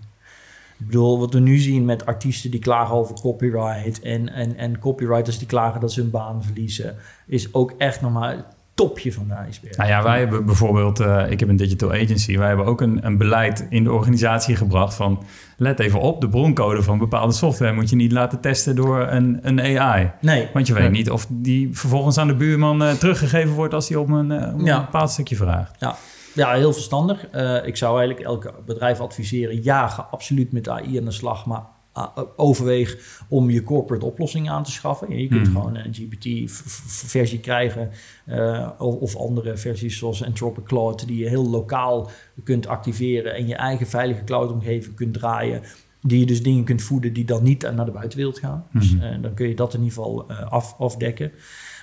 [0.83, 4.79] Ik bedoel, wat we nu zien met artiesten die klagen over copyright en, en, en
[4.79, 9.28] copywriters die klagen dat ze hun baan verliezen, is ook echt nog maar topje van
[9.28, 9.76] de ijsberg.
[9.76, 13.06] Nou ja, wij hebben bijvoorbeeld, uh, ik heb een digital agency, wij hebben ook een,
[13.06, 15.24] een beleid in de organisatie gebracht van
[15.56, 19.38] let even op, de broncode van bepaalde software moet je niet laten testen door een,
[19.42, 20.11] een AI.
[20.20, 20.48] Nee.
[20.52, 23.98] Want je weet niet of die vervolgens aan de buurman uh, teruggegeven wordt als hij
[23.98, 25.76] op een, uh, een bepaald stukje vraagt.
[25.78, 25.96] Ja.
[26.35, 27.26] Ja, heel verstandig.
[27.35, 31.46] Uh, ik zou eigenlijk elke bedrijf adviseren: ja, ga absoluut met AI aan de slag,
[31.46, 31.62] maar
[32.37, 35.18] overweeg om je corporate oplossing aan te schaffen.
[35.18, 35.52] Je kunt mm.
[35.52, 37.90] gewoon een GPT-versie krijgen
[38.26, 42.11] uh, of, andere versies zoals Anthropic Claude, die je heel lokaal
[42.44, 45.62] kunt activeren en je eigen veilige cloud-omgeving kunt draaien.
[46.00, 48.66] Die je dus dingen kunt voeden die dan niet naar de buitenwereld gaan.
[48.70, 48.81] Mm.
[48.81, 49.20] Dus mhm.
[49.20, 51.33] dan kun je dat in ieder geval af, afdekken.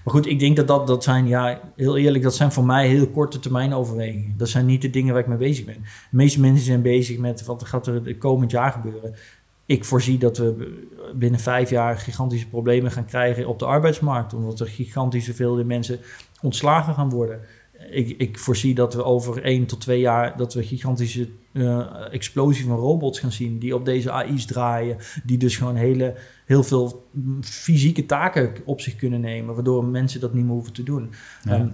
[0.04, 2.88] Maar goed, ik denk dat dat, dat zijn, ja, heel eerlijk, dat zijn voor mij
[2.88, 4.34] heel korte termijn overwegingen.
[4.38, 5.82] Dat zijn niet de dingen waar ik mee bezig ben.
[5.82, 9.15] De meeste mensen zijn bezig met wat gaat er de komend jaar gebeuren.
[9.70, 10.78] Ik voorzie dat we
[11.16, 14.34] binnen vijf jaar gigantische problemen gaan krijgen op de arbeidsmarkt.
[14.34, 16.00] Omdat er gigantisch veel mensen
[16.42, 17.40] ontslagen gaan worden.
[17.92, 20.38] ik, ik voorzie dat we over één tot twee jaar...
[20.38, 23.60] dat we gigantische uh, explosie van robots gaan zien...
[23.60, 24.98] die op deze AI's draaien.
[25.24, 27.10] Die dus gewoon hele, heel veel
[27.42, 29.56] fysieke taken op zich kunnen nemen...
[29.56, 31.10] waardoor mensen dat niet meer hoeven te doen.
[31.44, 31.54] Ja.
[31.54, 31.68] Ehm,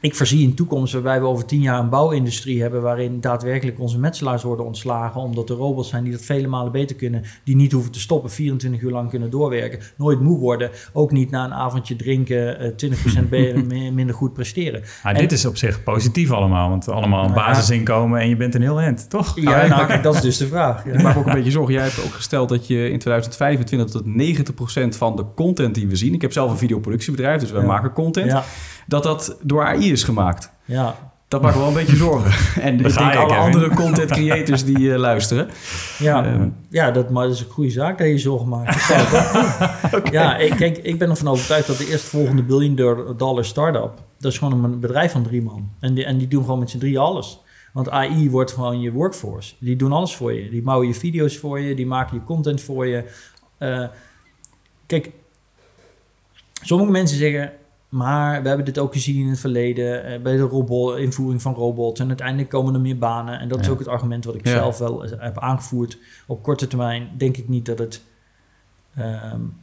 [0.00, 3.98] ik voorzie een toekomst waarbij we over tien jaar een bouwindustrie hebben waarin daadwerkelijk onze
[3.98, 7.72] metselaars worden ontslagen, omdat er robots zijn die dat vele malen beter kunnen, die niet
[7.72, 11.54] hoeven te stoppen, 24 uur lang kunnen doorwerken, nooit moe worden, ook niet na een
[11.54, 12.74] avondje drinken
[13.26, 14.82] 20% eh, minder goed presteren.
[15.02, 18.62] en, dit is op zich positief allemaal, want allemaal een basisinkomen en je bent een
[18.62, 19.40] heel end, toch?
[19.40, 20.84] Ja, nou, kijk, dat is dus de vraag.
[20.84, 20.92] Ja.
[20.92, 21.74] Ik maak ook een beetje zorgen.
[21.74, 24.04] Jij hebt ook gesteld dat je in 2025 tot
[24.94, 27.92] 90% van de content die we zien, ik heb zelf een videoproductiebedrijf, dus we maken
[27.92, 28.42] content.
[28.90, 30.50] Dat dat door AI is gemaakt.
[30.64, 31.12] Ja.
[31.28, 32.32] Dat maakt wel een beetje zorgen.
[32.62, 35.48] En ik denk alle andere content creators die uh, luisteren.
[35.98, 38.90] Ja, uh, ja dat, maar dat is een goede zaak dat je zorgen maakt.
[39.96, 40.12] okay.
[40.12, 42.74] Ja, ik, kijk, ik ben ervan overtuigd dat de eerstvolgende billion
[43.16, 43.92] dollar start-up...
[44.18, 45.70] dat is gewoon een bedrijf van drie man.
[45.80, 47.40] En die, en die doen gewoon met z'n drie alles.
[47.72, 49.54] Want AI wordt gewoon je workforce.
[49.58, 50.50] Die doen alles voor je.
[50.50, 53.04] Die bouwen je video's voor je, die maken je content voor je.
[53.58, 53.86] Uh,
[54.86, 55.10] kijk,
[56.62, 57.52] sommige mensen zeggen
[57.90, 61.54] maar we hebben dit ook gezien in het verleden uh, bij de robot, invoering van
[61.54, 62.00] robots.
[62.00, 63.40] En uiteindelijk komen er meer banen.
[63.40, 65.98] En dat is ook het argument wat ik zelf wel heb aangevoerd.
[66.26, 68.02] Op korte termijn denk ik niet dat het
[68.98, 69.56] um,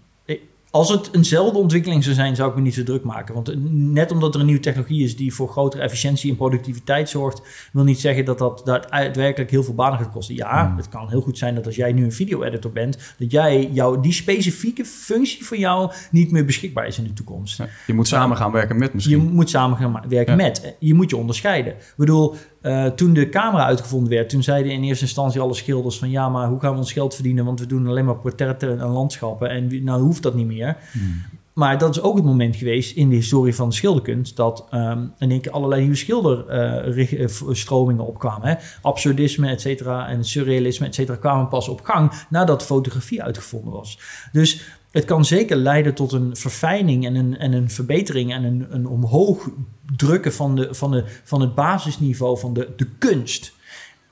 [0.78, 3.34] als het eenzelfde ontwikkeling zou zijn, zou ik me niet zo druk maken.
[3.34, 7.70] Want net omdat er een nieuwe technologie is die voor grotere efficiëntie en productiviteit zorgt,
[7.74, 10.36] wil niet zeggen dat dat daadwerkelijk heel veel banen gaat kosten.
[10.36, 10.78] Ja, hmm.
[10.78, 14.00] het kan heel goed zijn dat als jij nu een video-editor bent, dat jij jouw
[14.00, 17.62] die specifieke functie voor jou niet meer beschikbaar is in de toekomst.
[17.88, 19.22] je moet samen gaan werken met misschien.
[19.22, 20.76] Je moet samen gaan werken met.
[20.80, 21.74] Je moet je onderscheiden.
[21.74, 26.00] Ik bedoel, uh, toen de camera uitgevonden werd, toen zeiden in eerste instantie alle schilders
[26.00, 27.46] van ja, maar hoe gaan we ons geld verdienen?
[27.46, 30.78] Want we doen alleen maar portretten en landschappen en nou hoeft dat niet meer.
[30.92, 31.22] Hmm.
[31.54, 35.14] Maar dat is ook het moment geweest in de historie van de schilderkunst dat um,
[35.20, 38.48] in één keer allerlei nieuwe schilderstromingen uh, opkwamen.
[38.48, 38.56] Hè?
[38.82, 44.00] Absurdisme, et cetera, en surrealisme, et cetera, kwamen pas op gang nadat fotografie uitgevonden was.
[44.32, 48.68] Dus het kan zeker leiden tot een verfijning en een, en een verbetering en een,
[48.70, 49.50] een omhoog
[49.96, 53.54] drukken van, de, van, de, van het basisniveau van de, de kunst.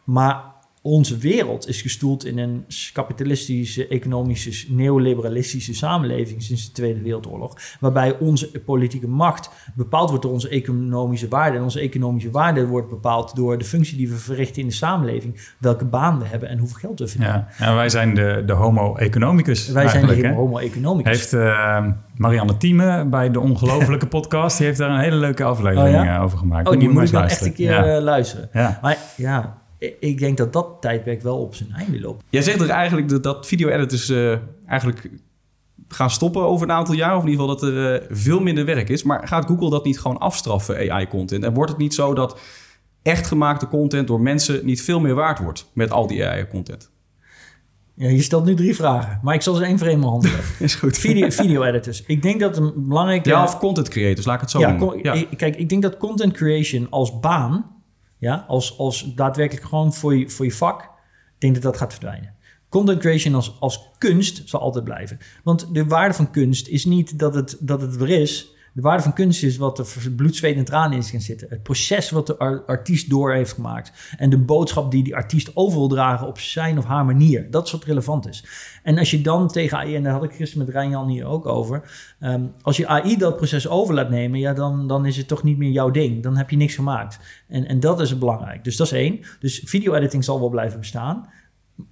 [0.04, 0.55] Maar
[0.86, 7.58] onze wereld is gestoeld in een kapitalistische, economische, neoliberalistische samenleving sinds de Tweede Wereldoorlog.
[7.80, 11.58] Waarbij onze politieke macht bepaald wordt door onze economische waarde.
[11.58, 15.54] En onze economische waarde wordt bepaald door de functie die we verrichten in de samenleving.
[15.60, 17.48] Welke baan we hebben en hoeveel geld we verdienen.
[17.58, 19.68] Ja, en wij zijn de, de homo economicus.
[19.68, 21.12] Wij zijn de homo economicus.
[21.12, 25.98] Heeft uh, Marianne Thieme bij de Ongelofelijke podcast, die heeft daar een hele leuke aflevering
[25.98, 26.22] oh, ja?
[26.22, 26.70] over gemaakt.
[26.70, 28.50] Oh, die, moet ik wel echt een keer uh, luisteren.
[28.54, 28.80] Ja.
[28.82, 29.64] Maar ja,
[30.00, 32.24] ik denk dat dat tijdperk wel op zijn einde loopt.
[32.30, 35.10] Jij zegt er eigenlijk dat, dat video-editors uh, eigenlijk
[35.88, 37.16] gaan stoppen over een aantal jaar.
[37.16, 39.04] Of in ieder geval dat er uh, veel minder werk is.
[39.04, 41.44] Maar gaat Google dat niet gewoon afstraffen, AI-content?
[41.44, 42.40] En wordt het niet zo dat
[43.02, 46.94] echt gemaakte content door mensen niet veel meer waard wordt met al die AI-content?
[47.98, 50.40] Ja, je stelt nu drie vragen, maar ik zal ze één voor één behandelen.
[50.60, 50.98] Is goed.
[50.98, 52.04] Video, video editors.
[52.06, 53.30] Ik denk dat een belangrijke...
[53.30, 55.26] Ja, of content creators, laat ik het zo ja, Ja.
[55.38, 57.75] Kijk, ik denk dat content creation als baan
[58.18, 60.90] ja, als, als daadwerkelijk gewoon voor je, voor je vak, ik
[61.38, 62.34] denk dat dat gaat verdwijnen.
[62.70, 65.18] Content creation als, als kunst zal altijd blijven.
[65.44, 69.04] Want de waarde van kunst is niet dat het, dat het er is, de waarde
[69.04, 71.48] van kunst is wat er bloed, zweet en tranen in is gaan zitten.
[71.50, 73.92] Het proces wat de artiest door heeft gemaakt.
[74.18, 77.52] En de boodschap die die artiest over wil dragen op zijn of haar manier.
[77.52, 78.46] Dat is wat relevant is.
[78.84, 81.46] En als je dan tegen AI, en daar had ik gisteren met Rijn-Jan hier ook
[81.46, 81.92] over.
[82.20, 85.44] Ehm, als je AI dat proces over laat nemen, ja, dan, dan is het toch
[85.44, 86.24] niet meer jouw ding.
[86.24, 87.20] Dan heb je niks gemaakt.
[87.48, 88.64] En, en dat is belangrijk.
[88.64, 89.20] Dus dat is één.
[89.40, 91.30] Dus video-editing zal wel blijven bestaan.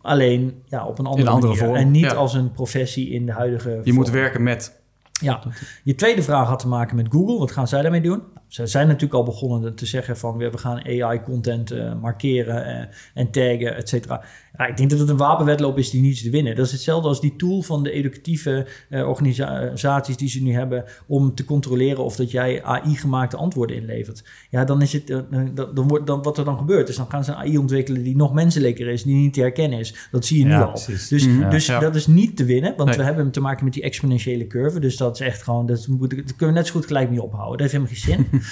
[0.02, 1.76] Alleen ja, op een andere, een andere vorm.
[1.76, 3.82] En niet als een professie in de huidige.
[3.84, 4.82] Je moet werken met
[5.24, 5.44] ja,
[5.84, 7.38] je tweede vraag had te maken met Google.
[7.38, 8.24] Wat gaan zij daarmee doen?
[8.54, 13.32] Ze zijn natuurlijk al begonnen te zeggen van we gaan AI-content uh, markeren uh, en
[13.32, 14.24] taggen, et cetera.
[14.58, 16.56] Ja, ik denk dat het een wapenwedloop is die niets te winnen.
[16.56, 20.84] Dat is hetzelfde als die tool van de educatieve uh, organisaties die ze nu hebben
[21.08, 24.24] om te controleren of dat jij AI-gemaakte antwoorden inlevert.
[24.50, 27.24] Ja, dan is het, dan, dan wordt, dan, wat er dan gebeurt is dan gaan
[27.24, 30.08] ze een AI ontwikkelen die nog menselijker is, die niet te herkennen is.
[30.12, 30.82] Dat zie je nu al.
[30.86, 31.08] Dus,
[31.50, 34.80] dus dat is niet te winnen, want we hebben te maken met die exponentiële curve.
[34.80, 37.20] Dus dat is echt gewoon, dat, moet, dat kunnen we net zo goed gelijk niet
[37.20, 37.58] ophouden.
[37.58, 38.42] Dat heeft helemaal geen zin.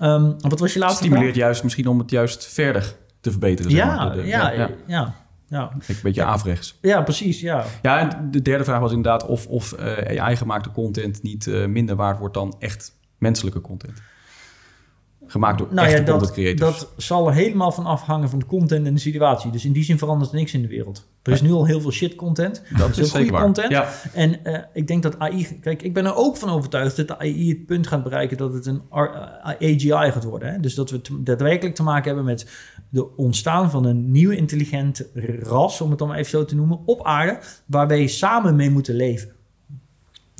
[0.00, 3.70] um, wat was je laatste Stimuleert juist misschien om het juist verder te verbeteren.
[3.70, 5.14] Ja, ja, ja, ja.
[5.50, 5.72] Ja.
[5.86, 6.78] Een beetje averechts.
[6.80, 7.40] Ja, precies.
[7.40, 7.64] Ja.
[7.82, 11.96] ja, en de derde vraag was inderdaad of, of uh, AI-gemaakte content niet uh, minder
[11.96, 14.02] waard wordt dan echt menselijke content.
[15.30, 16.78] Gemaakt door nou echte ja, creators.
[16.78, 19.50] Dat zal er helemaal van afhangen van de content en de situatie.
[19.50, 21.08] Dus in die zin verandert er niks in de wereld.
[21.22, 22.62] Er is nu al heel veel shit content.
[22.76, 23.70] Dat, is goede content.
[23.70, 23.88] Ja.
[24.14, 25.58] En uh, ik denk dat AI...
[25.60, 28.36] Kijk, ik ben er ook van overtuigd dat de AI het punt gaat bereiken...
[28.36, 28.82] dat het een
[29.42, 30.52] AGI gaat worden.
[30.52, 30.60] Hè?
[30.60, 32.46] Dus dat we daadwerkelijk te maken hebben met
[32.88, 35.08] de ontstaan van een nieuwe intelligente
[35.42, 35.80] ras...
[35.80, 37.38] om het dan maar even zo te noemen, op aarde...
[37.66, 39.38] waar wij samen mee moeten leven.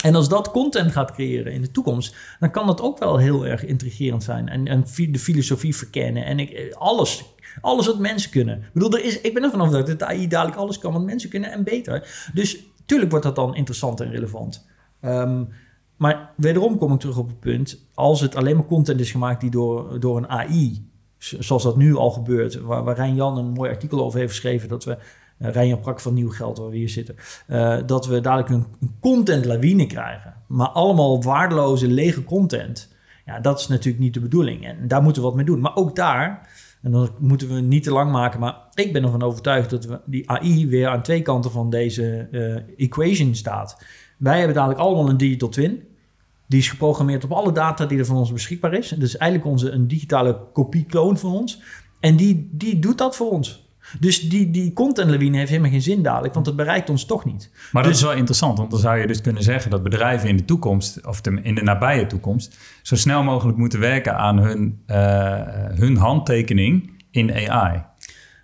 [0.02, 3.46] En als dat content gaat creëren in de toekomst, dan kan dat ook wel heel
[3.46, 4.48] erg intrigerend zijn.
[4.48, 7.24] En, en de filosofie verkennen en ik, alles.
[7.60, 8.56] Alles wat mensen kunnen.
[8.56, 11.30] Ik bedoel, er is, ik ben ervan overtuigd dat AI dadelijk alles kan wat mensen
[11.30, 12.28] kunnen en beter.
[12.34, 14.66] Dus tuurlijk wordt dat dan interessant en relevant.
[15.02, 15.48] Um,
[15.96, 19.40] maar wederom kom ik terug op het punt, als het alleen maar content is gemaakt
[19.40, 20.88] die door, door een AI,
[21.18, 24.68] zoals dat nu al gebeurt, waar, waar Rijn Jan een mooi artikel over heeft geschreven,
[24.68, 24.98] dat we
[25.40, 27.16] uh, Rijn Prak van Nieuw Geld, waar we hier zitten,
[27.48, 30.34] uh, dat we dadelijk een, een content lawine krijgen.
[30.46, 32.88] Maar allemaal waardeloze, lege content.
[33.24, 34.66] Ja, dat is natuurlijk niet de bedoeling.
[34.66, 35.60] En daar moeten we wat mee doen.
[35.60, 36.48] Maar ook daar,
[36.82, 40.00] en dan moeten we niet te lang maken, maar ik ben ervan overtuigd dat we
[40.06, 43.84] die AI weer aan twee kanten van deze uh, equation staat.
[44.18, 45.82] Wij hebben dadelijk allemaal een digital twin.
[46.46, 48.88] Die is geprogrammeerd op alle data die er van ons beschikbaar is.
[48.88, 51.62] Dus eigenlijk onze, een digitale kopie-kloon van ons.
[52.00, 53.69] En die, die doet dat voor ons.
[53.98, 57.24] Dus die, die content lawine heeft helemaal geen zin dadelijk, want het bereikt ons toch
[57.24, 57.50] niet.
[57.72, 60.28] Maar dat dus, is wel interessant, want dan zou je dus kunnen zeggen dat bedrijven
[60.28, 64.82] in de toekomst, of in de nabije toekomst, zo snel mogelijk moeten werken aan hun,
[64.86, 64.96] uh,
[65.74, 67.82] hun handtekening in AI.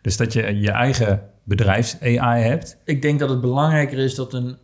[0.03, 2.79] Dus dat je je eigen bedrijfs-AI hebt.
[2.85, 4.57] Ik denk dat het belangrijker is dat een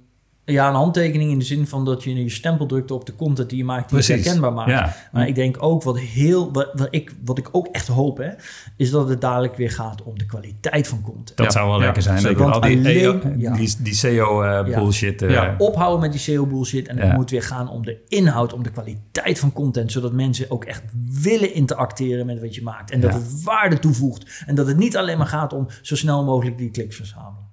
[0.45, 3.49] ja, een handtekening in de zin van dat je je stempel drukt op de content
[3.49, 5.09] die je maakt, die je herkenbaar maakt.
[5.13, 8.31] Maar ik denk ook wat heel, wat, wat, ik, wat ik ook echt hoop, hè,
[8.77, 11.37] is dat het dadelijk weer gaat om de kwaliteit van content.
[11.37, 12.19] Dat zou wel lekker zijn.
[12.19, 12.39] Zeker.
[12.39, 15.23] Want al die, alleen, die, die SEO uh, bullshit.
[15.23, 16.89] Uh, ophouden met die SEO bullshit.
[16.89, 20.51] En het moet weer gaan om de inhoud, om de kwaliteit van content, zodat mensen
[20.51, 20.83] ook echt
[21.23, 22.91] willen interacteren met wat je maakt.
[22.91, 24.45] En dat het waarde toevoegt.
[24.47, 27.52] En dat het niet alleen maar gaat om zo snel mogelijk die kliks verzamelen.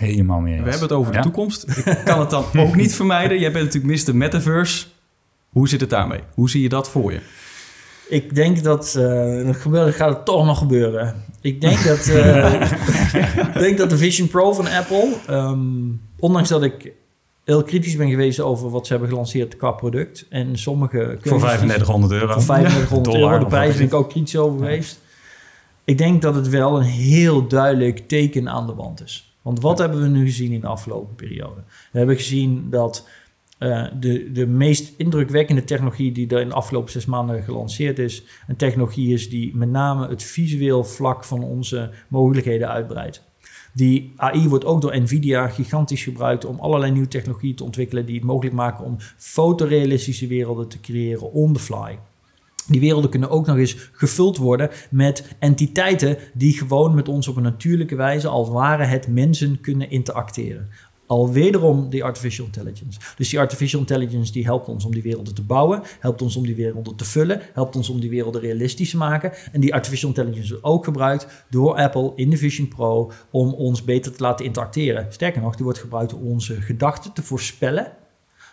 [0.00, 0.62] Helemaal meer.
[0.62, 1.68] We hebben het over de toekomst.
[1.84, 3.38] Ik kan het dan ook niet vermijden.
[3.38, 4.16] Jij bent natuurlijk Mr.
[4.16, 4.86] Metaverse.
[5.48, 6.20] Hoe zit het daarmee?
[6.34, 7.20] Hoe zie je dat voor je?
[8.08, 11.24] Ik denk dat uh, gebeurt, gaat het toch nog gebeuren.
[11.40, 12.52] Ik denk dat, uh,
[13.54, 16.92] ik denk dat de Vision Pro van Apple, um, ondanks dat ik
[17.44, 22.12] heel kritisch ben geweest over wat ze hebben gelanceerd qua product en sommige voor 3500
[22.12, 22.32] euro.
[22.32, 23.38] Voor 3500 euro.
[23.38, 25.00] De prijs ben ik ook kritisch over geweest.
[25.84, 29.29] Ik denk dat het wel een heel duidelijk teken aan de wand is.
[29.50, 31.62] Want wat hebben we nu gezien in de afgelopen periode?
[31.92, 33.08] We hebben gezien dat
[33.58, 38.24] uh, de, de meest indrukwekkende technologie die er in de afgelopen zes maanden gelanceerd is,
[38.48, 43.22] een technologie is die met name het visueel vlak van onze mogelijkheden uitbreidt.
[43.74, 48.14] Die AI wordt ook door Nvidia gigantisch gebruikt om allerlei nieuwe technologieën te ontwikkelen die
[48.14, 51.98] het mogelijk maken om fotorealistische werelden te creëren on the fly.
[52.70, 57.36] Die werelden kunnen ook nog eens gevuld worden met entiteiten die gewoon met ons op
[57.36, 60.68] een natuurlijke wijze, als ware het mensen, kunnen interacteren.
[61.06, 63.00] Al wederom die artificial intelligence.
[63.16, 66.42] Dus die artificial intelligence die helpt ons om die werelden te bouwen, helpt ons om
[66.42, 69.32] die werelden te vullen, helpt ons om die werelden realistisch te maken.
[69.52, 73.84] En die artificial intelligence wordt ook gebruikt door Apple in de Vision Pro om ons
[73.84, 75.06] beter te laten interacteren.
[75.12, 77.92] Sterker nog, die wordt gebruikt om onze gedachten te voorspellen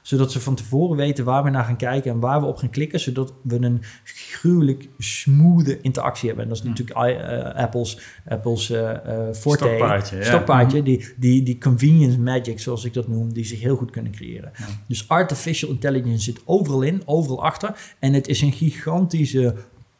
[0.07, 2.69] zodat ze van tevoren weten waar we naar gaan kijken en waar we op gaan
[2.69, 2.99] klikken.
[2.99, 6.43] Zodat we een gruwelijk smooth interactie hebben.
[6.43, 8.91] En dat is natuurlijk uh, Apple's, Apple's uh,
[9.33, 9.65] forte.
[9.65, 10.23] Stokpaardje.
[10.23, 10.83] Stokpaardje.
[10.83, 14.51] Die, die, die convenience magic, zoals ik dat noem, die ze heel goed kunnen creëren.
[14.87, 17.95] Dus artificial intelligence zit overal in, overal achter.
[17.99, 19.55] En het is een gigantische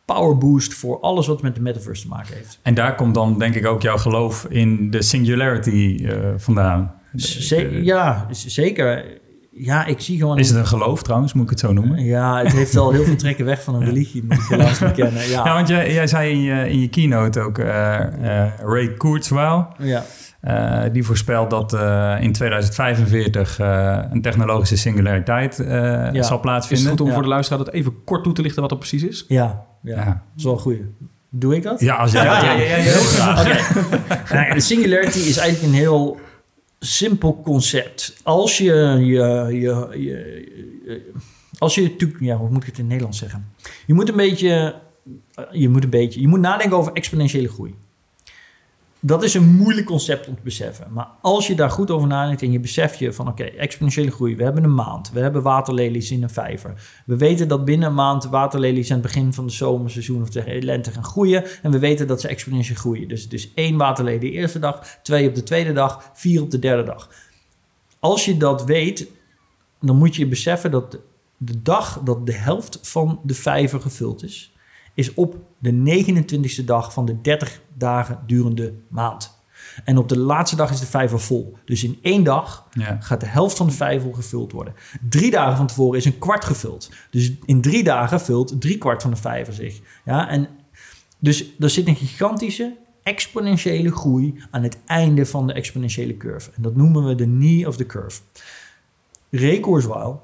[0.05, 2.59] power boost voor alles wat met de metaverse te maken heeft.
[2.61, 6.95] En daar komt dan denk ik ook jouw geloof in de singularity uh, vandaan.
[7.83, 9.25] ja, zeker
[9.57, 10.37] ja, ik zie gewoon...
[10.37, 12.03] Is het een geloof trouwens, moet ik het zo noemen?
[12.03, 15.27] Ja, het heeft al heel veel trekken weg van een religie, moet ik helaas bekennen.
[15.27, 15.45] Ja.
[15.45, 17.65] ja, want jij, jij zei in je, in je keynote ook, uh,
[18.21, 19.67] uh, Ray Kurzweil...
[19.77, 20.03] Ja.
[20.43, 21.73] Uh, die voorspelt dat
[22.21, 23.59] in 2045
[24.11, 26.85] een technologische singulariteit zal plaatsvinden.
[26.85, 28.79] Is het goed om voor de luisteraar dat even kort toe te lichten wat dat
[28.79, 29.25] precies is?
[29.27, 29.95] Ja, ja.
[29.95, 30.05] ja.
[30.05, 30.85] dat is wel een goeie.
[31.29, 31.79] Doe ik dat?
[31.79, 33.71] Ja, als jij ja, ja, ja, ja, heel graag.
[34.19, 34.53] Okay.
[34.53, 36.19] de singularity is eigenlijk een heel
[36.79, 38.19] simpel concept.
[38.23, 41.11] Als je je, je, je,
[41.57, 43.53] als je, ja, hoe moet ik het in het Nederlands zeggen?
[43.85, 44.75] Je moet een beetje,
[45.51, 47.75] je moet een beetje, je moet nadenken over exponentiële groei
[48.99, 50.87] dat is een moeilijk concept om te beseffen.
[50.93, 54.35] Maar als je daar goed over nadenkt en je beseft je van oké, exponentiële groei.
[54.35, 55.11] We hebben een maand.
[55.11, 57.01] We hebben waterlelies in een vijver.
[57.05, 60.61] We weten dat binnen een maand waterlelies aan het begin van de zomerseizoen of de
[60.61, 61.43] lente gaan groeien.
[61.61, 63.07] En we weten dat ze exponentieel groeien.
[63.07, 66.59] Dus, dus één waterlelie de eerste dag, twee op de tweede dag, vier op de
[66.59, 67.09] derde dag.
[67.99, 69.07] Als je dat weet,
[69.81, 70.97] dan moet je beseffen dat
[71.37, 74.51] de dag dat de helft van de vijver gevuld is,
[74.97, 79.35] is op de 29e dag van de 30 dagen durende maand.
[79.83, 81.57] En op de laatste dag is de vijver vol.
[81.65, 82.67] Dus in één dag
[82.99, 84.73] gaat de helft van de vijver gevuld worden.
[85.09, 86.91] Drie dagen van tevoren is een kwart gevuld.
[87.09, 89.79] Dus in drie dagen vult drie kwart van de vijver zich.
[90.05, 90.47] Ja, en
[91.19, 96.51] dus er zit een gigantische exponentiële groei aan het einde van de exponentiële curve.
[96.55, 98.21] En dat noemen we de knee of the curve.
[99.31, 100.21] Ray Kurzweil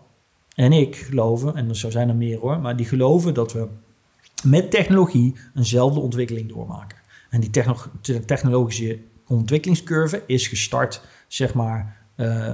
[0.55, 3.67] en ik geloven, en er zijn er meer hoor, maar die geloven dat we
[4.43, 6.97] met technologie eenzelfde ontwikkeling doormaken.
[7.29, 7.49] En die
[8.25, 12.53] technologische ontwikkelingscurve is gestart, zeg maar, uh,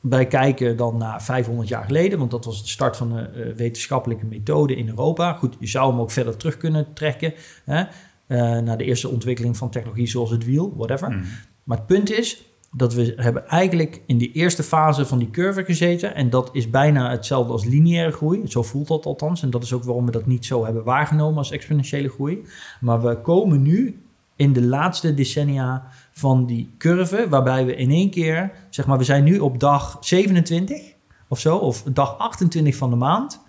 [0.00, 3.54] wij kijken dan naar 500 jaar geleden, want dat was de start van de uh,
[3.54, 5.32] wetenschappelijke methode in Europa.
[5.32, 9.56] Goed, je zou hem ook verder terug kunnen trekken hè, uh, naar de eerste ontwikkeling
[9.56, 11.10] van technologie zoals het wiel, whatever.
[11.10, 11.24] Mm.
[11.64, 12.44] Maar het punt is
[12.78, 16.70] dat we hebben eigenlijk in die eerste fase van die curve gezeten en dat is
[16.70, 18.42] bijna hetzelfde als lineaire groei.
[18.44, 21.38] Zo voelt dat althans en dat is ook waarom we dat niet zo hebben waargenomen
[21.38, 22.42] als exponentiële groei.
[22.80, 24.02] Maar we komen nu
[24.36, 29.04] in de laatste decennia van die curve, waarbij we in één keer, zeg maar, we
[29.04, 30.94] zijn nu op dag 27
[31.28, 33.40] of zo, of dag 28 van de maand.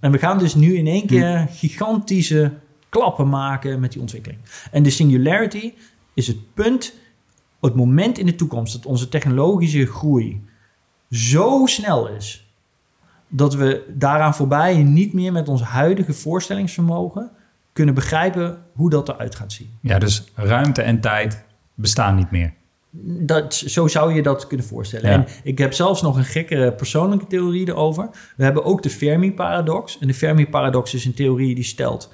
[0.00, 2.52] En we gaan dus nu in één keer gigantische
[2.88, 4.40] klappen maken met die ontwikkeling.
[4.70, 5.72] En de singularity
[6.14, 6.94] is het punt,
[7.60, 10.42] het moment in de toekomst dat onze technologische groei
[11.10, 12.54] zo snel is
[13.28, 17.30] dat we daaraan voorbij niet meer met ons huidige voorstellingsvermogen
[17.72, 19.70] kunnen begrijpen hoe dat eruit gaat zien.
[19.80, 21.44] Ja, dus ruimte en tijd
[21.74, 22.52] bestaan niet meer.
[23.20, 25.10] Dat, zo zou je dat kunnen voorstellen.
[25.10, 28.08] En ik heb zelfs nog een gekkere persoonlijke theorie erover.
[28.36, 29.98] We hebben ook de Fermi-paradox.
[29.98, 32.12] En de Fermi-paradox is een theorie die stelt...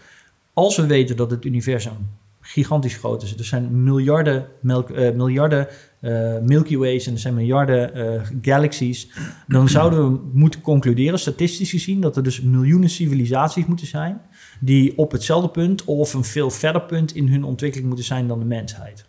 [0.52, 2.08] als we weten dat het universum
[2.46, 3.36] gigantisch groot is...
[3.36, 5.68] er zijn miljarden, melk, uh, miljarden
[6.00, 9.10] uh, Milky Ways en er zijn miljarden uh, galaxies...
[9.46, 12.00] dan zouden we moeten concluderen, statistisch gezien...
[12.00, 14.20] dat er dus miljoenen civilisaties moeten zijn...
[14.60, 18.38] die op hetzelfde punt of een veel verder punt in hun ontwikkeling moeten zijn dan
[18.38, 19.04] de mensheid.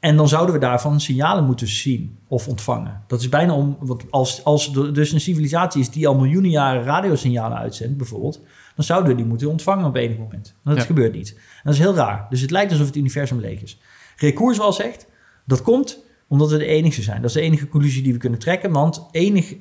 [0.00, 3.02] En dan zouden we daarvan signalen moeten zien of ontvangen.
[3.06, 6.50] Dat is bijna om, want als, als er dus een civilisatie is die al miljoenen
[6.50, 8.40] jaren radiosignalen uitzendt, bijvoorbeeld,
[8.76, 10.54] dan zouden we die moeten ontvangen op enig moment.
[10.62, 11.34] Maar dat gebeurt niet.
[11.34, 12.26] En dat is heel raar.
[12.30, 13.80] Dus het lijkt alsof het universum leeg is.
[14.16, 15.06] Recours wel zegt,
[15.46, 17.20] dat komt omdat we de enige zijn.
[17.20, 19.54] Dat is de enige conclusie die we kunnen trekken, want enig,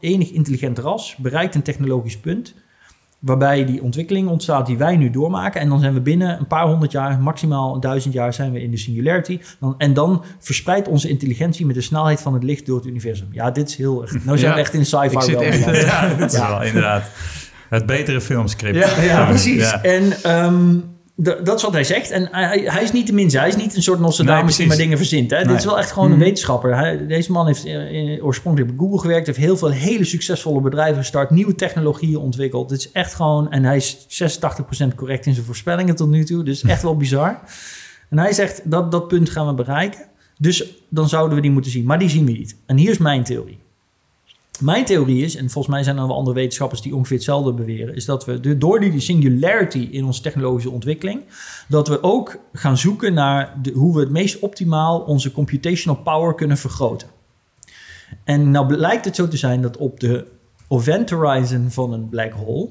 [0.00, 2.54] enig intelligent ras bereikt een technologisch punt
[3.18, 5.60] waarbij die ontwikkeling ontstaat die wij nu doormaken.
[5.60, 8.70] En dan zijn we binnen een paar honderd jaar, maximaal duizend jaar, zijn we in
[8.70, 9.40] de singularity.
[9.60, 13.28] Dan, en dan verspreidt onze intelligentie met de snelheid van het licht door het universum.
[13.30, 14.24] Ja, dit is heel erg.
[14.24, 15.32] Nou zijn we echt in sci-fi.
[15.32, 15.42] wel.
[15.42, 17.10] Echt, ja, dat is wel inderdaad.
[17.68, 18.76] Het betere filmscript.
[18.76, 19.80] Ja, ja precies.
[19.82, 22.10] En um, dat is wat hij zegt.
[22.10, 23.38] En hij, hij, is niet de minste.
[23.38, 25.30] Hij is niet een soort Nostradamus die maar dingen verzint.
[25.30, 25.44] Hè?
[25.44, 26.24] Dit is wel echt gewoon een mhm.
[26.24, 26.76] wetenschapper.
[26.76, 29.26] Hij, deze man heeft in, oorspronkelijk bij Google gewerkt.
[29.26, 31.30] Heeft heel veel hele succesvolle bedrijven gestart.
[31.30, 32.70] Nieuwe technologieën ontwikkeld.
[32.70, 33.50] Het is echt gewoon...
[33.50, 34.06] En hij is
[34.92, 36.44] 86% correct in zijn voorspellingen tot nu toe.
[36.44, 37.40] Dus echt wel bizar.
[38.10, 40.00] En hij zegt, dat, dat punt gaan we bereiken.
[40.38, 41.84] Dus dan zouden we die moeten zien.
[41.84, 42.56] Maar die zien we niet.
[42.66, 43.58] En hier is mijn theorie.
[44.60, 47.94] Mijn theorie is, en volgens mij zijn er wel andere wetenschappers die ongeveer hetzelfde beweren,
[47.94, 51.20] is dat we door die singularity in onze technologische ontwikkeling,
[51.68, 56.34] dat we ook gaan zoeken naar de, hoe we het meest optimaal onze computational power
[56.34, 57.08] kunnen vergroten.
[58.24, 60.26] En nou blijkt het zo te zijn dat op de
[60.68, 62.68] event horizon van een black hole,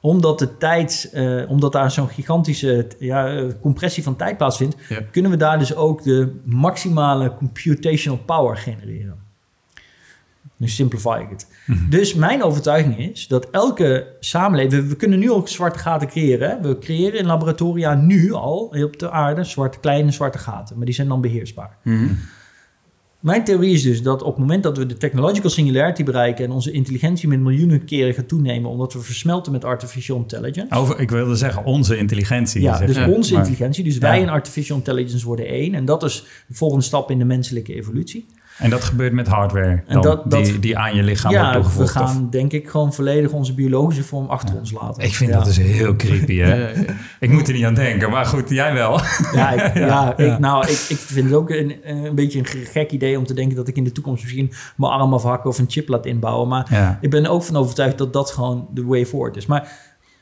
[0.00, 4.76] omdat, de tijd, uh, omdat daar zo'n gigantische ja, compressie van tijd plaatsvindt,
[5.10, 9.25] kunnen we daar dus ook de maximale computational power genereren.
[10.56, 11.46] Nu simplify ik het.
[11.66, 11.88] Mhm.
[11.90, 14.88] Dus mijn overtuiging is dat elke samenleving...
[14.88, 16.62] We kunnen nu ook zwarte gaten creëren.
[16.62, 20.76] We creëren in laboratoria nu al op de aarde zwarte, kleine zwarte gaten.
[20.76, 21.76] Maar die zijn dan beheersbaar.
[21.82, 22.12] Mhm.
[23.20, 26.44] Mijn theorie is dus dat op het moment dat we de technological singularity bereiken...
[26.44, 28.70] en onze intelligentie met miljoenen keren gaat toenemen...
[28.70, 30.74] omdat we versmelten met artificial intelligence...
[30.74, 32.62] Over, ik wilde zeggen onze intelligentie.
[32.62, 33.84] Ja, dus onze intelligentie.
[33.84, 35.74] Dus wij en artificial intelligence worden één.
[35.74, 38.26] En dat is de volgende stap in de menselijke evolutie.
[38.58, 41.92] En dat gebeurt met hardware dan, dat, die, die aan je lichaam ja, wordt toegevoegd?
[41.92, 45.02] we gaan denk ik gewoon volledig onze biologische vorm achter ons laten.
[45.02, 46.70] Ik vind dat dus heel creepy, hè?
[47.20, 49.00] ik moet er niet aan denken, maar goed, jij wel.
[49.32, 52.90] ja, ik, ja, ik, nou, ik, ik vind het ook een, een beetje een gek
[52.90, 53.56] idee om te denken...
[53.56, 56.48] dat ik in de toekomst misschien mijn arm afhakken of een chip laat inbouwen.
[56.48, 59.46] Maar ik ben er ook van overtuigd dat dat gewoon de way forward is.
[59.46, 59.68] Maar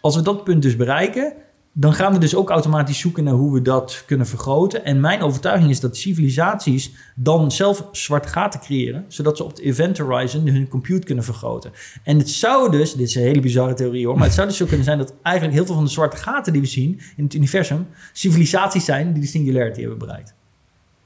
[0.01, 1.32] als we dat punt dus bereiken
[1.77, 4.85] dan gaan we dus ook automatisch zoeken naar hoe we dat kunnen vergroten.
[4.85, 9.62] En mijn overtuiging is dat civilisaties dan zelf zwarte gaten creëren, zodat ze op de
[9.62, 11.72] event horizon hun compute kunnen vergroten.
[12.03, 14.57] En het zou dus, dit is een hele bizarre theorie hoor, maar het zou dus
[14.57, 17.25] zo kunnen zijn dat eigenlijk heel veel van de zwarte gaten die we zien in
[17.25, 20.35] het universum, civilisaties zijn die de singularity hebben bereikt.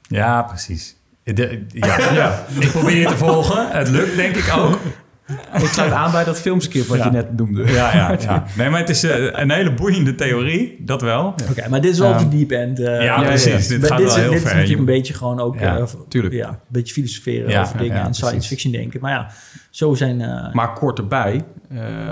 [0.01, 0.95] Ja, precies.
[1.23, 1.43] ja,
[2.13, 2.45] ja.
[2.59, 3.71] ik probeer je te volgen.
[3.71, 4.79] Het lukt denk ik ook.
[5.53, 7.63] Ik sluit aan bij dat filmskip wat je net noemde.
[7.63, 8.45] Ja, ja, ja.
[8.57, 11.35] Nee, maar het is uh, een hele boeiende theorie, dat wel.
[11.49, 12.79] Oké, maar dit is wel um, deep end.
[12.79, 13.67] Uh, ja, precies.
[13.67, 14.43] Dit gaat dit, wel heel dit ver.
[14.43, 15.59] Dit is natuurlijk een beetje gewoon ook...
[15.59, 16.33] Ja, tuurlijk.
[16.33, 18.99] Ja, een beetje filosoferen over dingen en science fiction denken.
[19.01, 19.31] Maar ja,
[19.79, 20.19] zo zijn...
[20.19, 21.45] Uh, maar kort erbij,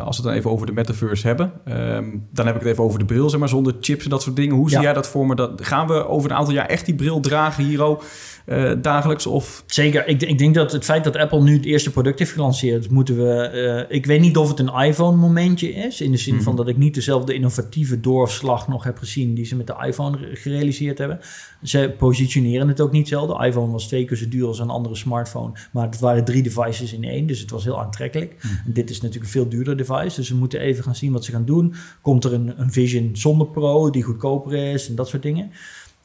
[0.03, 1.51] als we het dan even over de metaverse hebben...
[1.67, 4.21] Um, dan heb ik het even over de bril, zeg maar, zonder chips en dat
[4.21, 4.55] soort dingen.
[4.55, 5.35] Hoe zie jij dat voor me?
[5.35, 8.01] Dat, gaan we over een aantal jaar echt die bril dragen, Hiro?
[8.47, 9.25] uh, dagelijks?
[9.25, 9.63] Of?
[9.65, 10.07] Zeker.
[10.07, 13.17] Ik, ik, denk dat het feit dat Apple nu het eerste product heeft gelanceerd, moeten
[13.17, 13.85] we.
[13.89, 16.01] Ik weet niet of het een iPhone-momentje is.
[16.01, 16.61] In de zin van mhm.
[16.61, 20.97] dat ik niet dezelfde innovatieve doorslag nog heb gezien die ze met de iPhone gerealiseerd
[20.97, 21.19] hebben.
[21.63, 23.37] Ze positioneren het ook niet zelden.
[23.37, 25.51] De iPhone was twee keer zo duur als een andere smartphone.
[25.71, 27.27] Maar het waren drie devices in één.
[27.27, 28.35] Dus het was heel aantrekkelijk.
[28.65, 30.15] Dit is natuurlijk een veel duurder device.
[30.15, 31.73] Dus we moeten even gaan zien wat ze gaan doen.
[32.01, 35.51] Komt er een, een Vision zonder Pro die goedkoper is en dat soort dingen.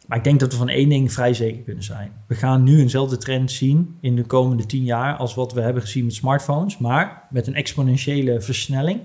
[0.06, 2.12] Maar ik denk dat we van één ding vrij zeker kunnen zijn.
[2.26, 5.82] We gaan nu eenzelfde trend zien in de komende tien jaar als wat we hebben
[5.82, 9.00] gezien met smartphones, maar met een exponentiële versnelling.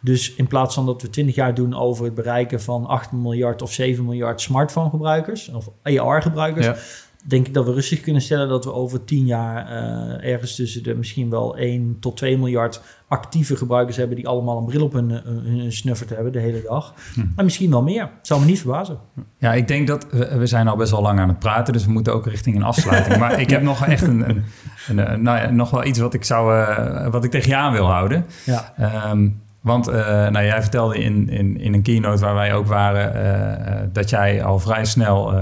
[0.00, 3.62] Dus in plaats van dat we 20 jaar doen over het bereiken van 8 miljard
[3.62, 6.78] of 7 miljard smartphone gebruikers of AR gebruikers,
[7.26, 10.82] denk ik dat we rustig kunnen stellen dat we over 10 jaar uh, ergens tussen
[10.82, 14.92] de misschien wel 1 tot 2 miljard actieve gebruikers hebben die allemaal een bril op
[14.92, 16.94] hun, hun snuffert hebben de hele dag.
[17.14, 17.20] Hm.
[17.36, 18.10] En misschien wel meer.
[18.22, 18.98] Zou me niet verbazen.
[19.38, 21.92] Ja, ik denk dat we, zijn al best wel lang aan het praten, dus we
[21.92, 23.16] moeten ook richting een afsluiting.
[23.18, 24.44] maar ik heb nog echt een, een,
[24.88, 27.72] een, nou ja, nog wel iets wat ik zou, uh, wat ik tegen je aan
[27.72, 28.26] wil houden.
[28.44, 28.74] Ja.
[29.10, 29.94] Um, want uh,
[30.28, 33.24] nou, jij vertelde in, in, in een keynote waar wij ook waren...
[33.24, 35.34] Uh, dat jij al vrij snel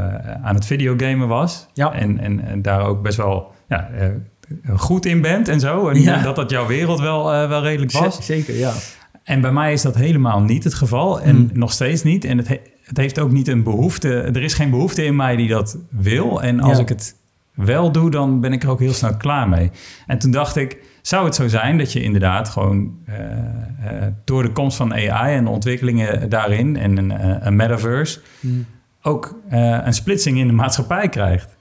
[0.43, 1.67] aan het videogamen was.
[1.75, 1.93] Ja.
[1.93, 3.89] En, en, en daar ook best wel ja,
[4.77, 5.89] goed in bent en zo.
[5.89, 6.23] En ja.
[6.23, 8.27] dat dat jouw wereld wel, wel redelijk was.
[8.27, 8.73] Zeker, ja.
[9.23, 11.21] En bij mij is dat helemaal niet het geval.
[11.21, 11.51] En hmm.
[11.53, 12.25] nog steeds niet.
[12.25, 12.49] En het,
[12.83, 14.21] het heeft ook niet een behoefte...
[14.21, 16.43] Er is geen behoefte in mij die dat wil.
[16.43, 17.15] En als ik het
[17.55, 19.71] wel doe, dan ben ik er ook heel snel klaar mee.
[20.07, 20.79] En toen dacht ik
[21.09, 25.37] zou het zo zijn dat je inderdaad gewoon uh, uh, door de komst van AI
[25.37, 28.67] en de ontwikkelingen daarin en een, uh, een metaverse hmm.
[29.03, 31.57] ook een splitsing in de maatschappij krijgt?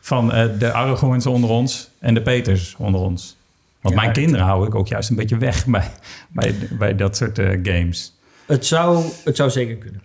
[0.00, 0.28] Van
[0.58, 3.36] de Aragorns onder ons en de Peters onder ons.
[3.80, 5.90] Want mijn kinderen hou ik ook juist een beetje weg bij,
[6.28, 8.14] bij, bij dat soort games.
[8.46, 10.02] Het zou, het zou zeker kunnen.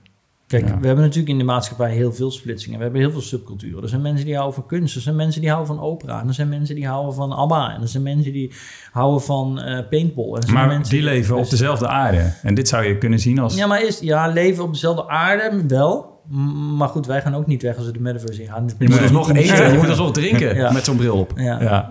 [0.48, 2.78] Kijk, we hebben natuurlijk in de maatschappij heel veel splitsingen.
[2.78, 3.84] We hebben heel veel subculturen.
[3.84, 4.96] Er zijn mensen die houden van kunst.
[4.96, 6.22] Er zijn mensen die houden van opera.
[6.22, 7.74] En er zijn mensen die houden van ABBA.
[7.76, 8.54] En er zijn mensen die
[8.92, 10.40] houden van uh, paintball.
[10.40, 12.34] En maar mensen die leven op dezelfde aarde.
[12.42, 13.56] En dit zou je kunnen zien als...
[13.56, 16.17] Ja, maar is, ja, leven op dezelfde aarde wel.
[16.78, 18.70] Maar goed, wij gaan ook niet weg als we de metaverse in gaan.
[18.80, 21.32] Je moet alsnog eten, je moet alsnog drinken met zo'n bril op.
[21.36, 21.62] Ja.
[21.62, 21.90] Ja.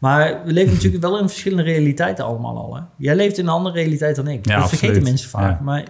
[0.00, 2.76] Maar we leven natuurlijk wel in verschillende realiteiten allemaal al.
[2.76, 2.82] Hè?
[2.96, 4.46] Jij leeft in een andere realiteit dan ik.
[4.46, 5.60] dat vergeten mensen vaak.
[5.60, 5.88] Maar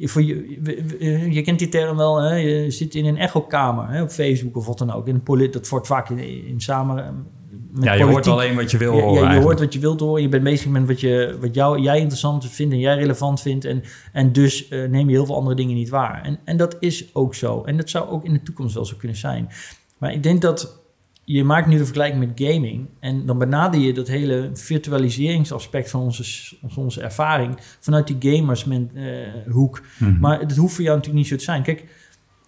[0.00, 0.58] voor je,
[1.30, 2.34] je kent die term wel, hè?
[2.34, 4.02] je zit in een echokamer hè?
[4.02, 5.08] op Facebook of wat dan ook.
[5.08, 7.26] En dat wordt vaak in, in samen
[7.80, 9.22] ja, je hoort alleen wat je wil horen.
[9.22, 10.22] Ja, je hoort wat je wilt horen.
[10.22, 13.64] Je bent bezig met wat, je, wat jou, jij interessant vindt en jij relevant vindt.
[13.64, 16.22] En, en dus uh, neem je heel veel andere dingen niet waar.
[16.22, 17.62] En, en dat is ook zo.
[17.62, 19.48] En dat zou ook in de toekomst wel zo kunnen zijn.
[19.98, 20.78] Maar ik denk dat
[21.24, 22.88] je maakt nu de vergelijking met gaming.
[23.00, 29.82] En dan benader je dat hele virtualiseringsaspect van onze, onze ervaring vanuit die gamershoek.
[29.98, 31.62] Uh, mm Maar het hoeft voor jou natuurlijk niet zo te zijn.
[31.62, 31.84] Kijk,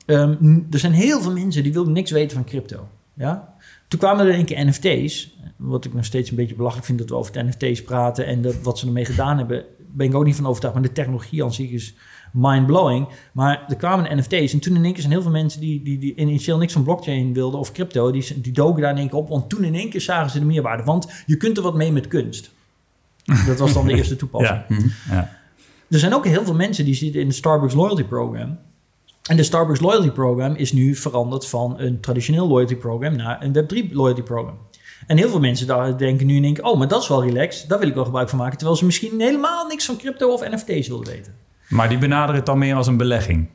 [0.07, 2.89] um, er zijn heel veel mensen die wilden niks weten van crypto.
[3.14, 3.55] Ja?
[3.91, 5.36] Toen kwamen er een keer NFT's.
[5.57, 8.26] Wat ik nog steeds een beetje belachelijk vind dat we over de NFT's praten.
[8.26, 10.76] En dat, wat ze ermee gedaan hebben, ben ik ook niet van overtuigd.
[10.76, 11.95] Maar de technologie aan zich is
[12.32, 13.09] mind-blowing.
[13.32, 14.53] Maar er kwamen NFT's.
[14.53, 16.82] En toen in één keer zijn heel veel mensen die, die, die initieel niks van
[16.82, 19.28] blockchain wilden of crypto, die, die doken daar in één keer op.
[19.28, 20.84] Want toen in één keer zagen ze de meerwaarde.
[20.84, 22.51] Want je kunt er wat mee met kunst.
[23.47, 24.64] Dat was dan de eerste toepassing.
[24.68, 24.76] Ja.
[24.76, 24.88] Mhm.
[25.09, 25.38] ja.
[25.88, 28.59] Er zijn ook heel veel mensen die zitten in het Starbucks Loyalty Program.
[29.31, 33.57] En de Starbucks Loyalty Program is nu veranderd van een traditioneel loyalty program naar een
[33.57, 34.59] Web3 loyalty program.
[35.07, 37.68] En heel veel mensen daar denken nu in denken, oh, maar dat is wel relaxed,
[37.68, 38.57] daar wil ik wel gebruik van maken.
[38.57, 41.35] Terwijl ze misschien helemaal niks van crypto of NFT's willen weten.
[41.68, 43.49] Maar die benaderen het dan meer als een belegging?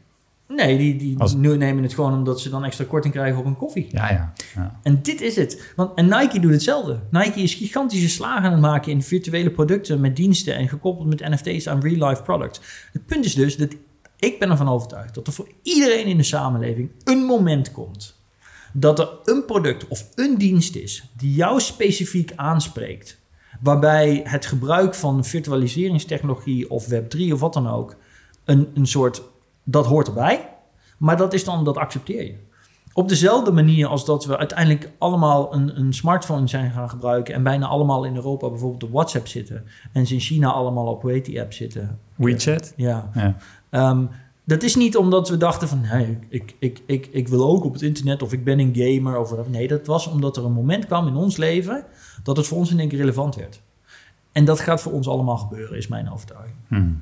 [0.48, 1.18] Nee, die, die
[1.58, 3.88] nemen het gewoon omdat ze dan extra korting krijgen op een koffie.
[3.92, 4.80] Ja, ja, ja.
[4.84, 5.74] En dit is het.
[5.76, 7.00] Want, en Nike doet hetzelfde.
[7.12, 11.30] Nike is gigantische slagen aan het maken in virtuele producten met diensten en gekoppeld met
[11.30, 12.62] NFT's aan real-life products.
[12.92, 13.76] Het punt is dus dat
[14.26, 18.16] ik ben ervan overtuigd dat er voor iedereen in de samenleving een moment komt
[18.78, 23.20] dat er een product of een dienst is die jou specifiek aanspreekt,
[23.62, 27.96] waarbij het gebruik van virtualiseringstechnologie of Web3 of wat dan ook
[28.44, 29.22] een, een soort
[29.64, 30.50] dat hoort erbij,
[30.98, 32.36] maar dat is dan dat accepteer je.
[32.94, 37.44] Op dezelfde manier als dat we uiteindelijk allemaal een, een smartphone zijn gaan gebruiken en
[37.44, 41.42] bijna allemaal in Europa bijvoorbeeld op WhatsApp zitten en ze in China allemaal op die
[41.42, 42.00] app zitten.
[42.16, 42.74] WeChat?
[42.76, 43.10] Ja.
[43.14, 43.36] ja.
[43.76, 44.06] Ehm,
[44.44, 47.74] dat is niet omdat we dachten van hey, ik, ik, ik, ik wil ook op
[47.74, 50.86] het internet of ik ben een gamer of Nee, dat was omdat er een moment
[50.86, 51.84] kwam in ons leven
[52.24, 53.62] dat het voor ons in één keer relevant werd.
[54.32, 56.56] En dat gaat voor ons allemaal gebeuren, is mijn overtuiging.
[56.68, 57.02] Hmm.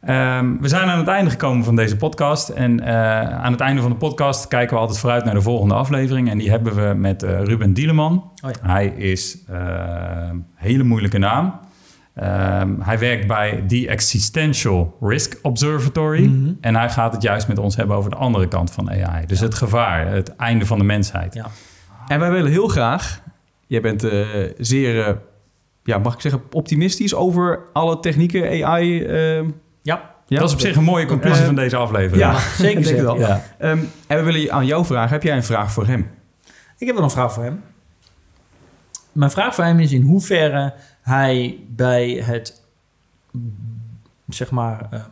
[0.00, 2.48] Ehm, we zijn aan het einde gekomen van deze podcast.
[2.48, 5.74] En uh, aan het einde van de podcast kijken we altijd vooruit naar de volgende
[5.74, 6.30] aflevering.
[6.30, 8.30] En die hebben we met uh, Ruben Dieleman.
[8.44, 8.70] Oh ja.
[8.70, 11.54] Hij is een uh, hele moeilijke naam.
[12.22, 16.24] Um, hij werkt bij The Existential Risk Observatory.
[16.24, 16.58] Mm -hmm.
[16.60, 19.26] En hij gaat het juist met ons hebben over de andere kant van AI.
[19.26, 19.44] Dus ja.
[19.44, 21.34] het gevaar, het einde van de mensheid.
[21.34, 21.46] Ja.
[22.06, 23.22] En wij willen heel graag,
[23.66, 24.06] jij bent
[24.58, 25.18] zeer
[25.88, 29.00] ja, mag ik zeggen, optimistisch over alle technieken, AI.
[29.00, 29.50] Uh, ehm,
[29.82, 30.14] ja.
[30.26, 30.38] ja.
[30.38, 32.22] Dat is op zich een mooie conclusie uh, van deze aflevering.
[32.22, 33.02] Ja, zeker.
[33.02, 33.18] Wel.
[33.18, 33.42] Ja.
[33.60, 36.10] Um, en we willen aan jou vragen, heb jij een vraag voor hem?
[36.78, 37.62] Ik heb wel een vraag voor hem.
[39.12, 40.74] Mijn vraag voor hem is in hoeverre
[41.08, 42.62] hij bij het,
[44.28, 45.04] zeg maar, uh,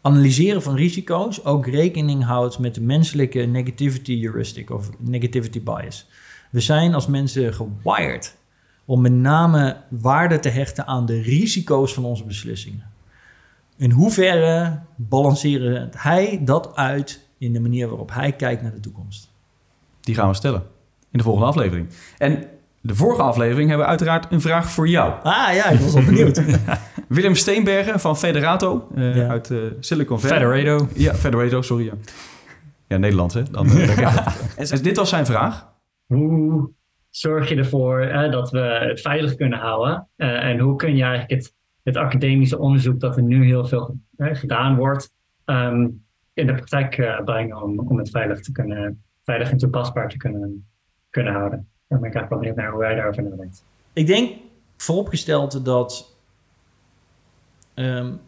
[0.00, 6.08] analyseren van risico's ook rekening houdt met de menselijke negativity heuristic of negativity bias.
[6.50, 8.36] We zijn als mensen gewired
[8.84, 12.90] om met name waarde te hechten aan de risico's van onze beslissingen.
[13.76, 19.30] In hoeverre balanceren hij dat uit in de manier waarop hij kijkt naar de toekomst?
[20.00, 20.62] Die gaan we stellen
[21.10, 21.88] in de volgende aflevering.
[22.18, 22.48] En
[22.82, 25.12] de vorige aflevering hebben we uiteraard een vraag voor jou.
[25.22, 26.42] Ah ja, ik was wel benieuwd.
[27.08, 29.28] Willem Steenbergen van Federato uh, ja.
[29.28, 30.36] uit uh, Silicon Valley.
[30.36, 30.88] Federato.
[30.94, 31.84] Ja, Federato, sorry.
[31.84, 31.92] Ja,
[32.86, 33.42] ja Nederlands hè.
[33.50, 35.70] Dan, uh, en dit was zijn vraag.
[36.06, 36.70] Hoe
[37.10, 38.58] zorg je ervoor eh, dat we
[38.88, 40.08] het veilig kunnen houden?
[40.16, 43.96] Uh, en hoe kun je eigenlijk het, het academische onderzoek dat er nu heel veel
[44.16, 45.12] uh, gedaan wordt,
[45.44, 46.04] um,
[46.34, 50.68] in de praktijk brengen om, om het veilig, te kunnen, veilig en toepasbaar te kunnen,
[51.10, 51.71] kunnen houden?
[52.00, 53.64] Ben ik eigenlijk wel benieuwd naar hoe wij daarover nadenkt.
[53.92, 54.36] Ik denk
[54.76, 56.16] vooropgesteld dat
[57.74, 58.20] um,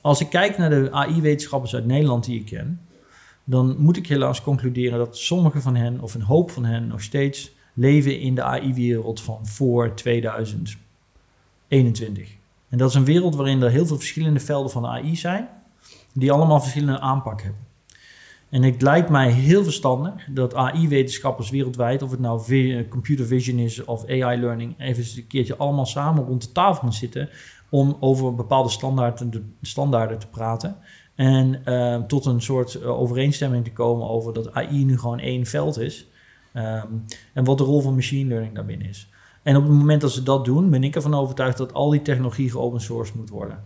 [0.00, 2.80] als ik kijk naar de AI-wetenschappers uit Nederland die ik ken,
[3.44, 7.02] dan moet ik helaas concluderen dat sommige van hen, of een hoop van hen, nog
[7.02, 10.78] steeds leven in de AI-wereld van voor 2021.
[12.68, 15.48] En dat is een wereld waarin er heel veel verschillende velden van AI zijn,
[16.12, 17.65] die allemaal verschillende aanpak hebben.
[18.50, 23.84] En het lijkt mij heel verstandig dat AI-wetenschappers wereldwijd, of het nou computer vision is
[23.84, 27.28] of AI-learning, even een keertje allemaal samen rond de tafel gaan zitten
[27.70, 30.76] om over bepaalde standaarden, standaarden te praten.
[31.14, 35.46] En uh, tot een soort uh, overeenstemming te komen over dat AI nu gewoon één
[35.46, 36.06] veld is.
[36.54, 39.08] Um, en wat de rol van machine learning daarbinnen is.
[39.42, 42.02] En op het moment dat ze dat doen, ben ik ervan overtuigd dat al die
[42.02, 43.62] technologie geopen source moet worden.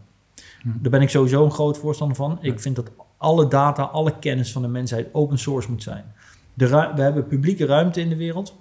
[0.62, 0.68] Hm.
[0.80, 2.38] Daar ben ik sowieso een groot voorstander van.
[2.40, 2.90] Ik vind dat
[3.20, 6.04] alle data, alle kennis van de mensheid open source moet zijn.
[6.54, 8.54] De we hebben publieke ruimte in de wereld.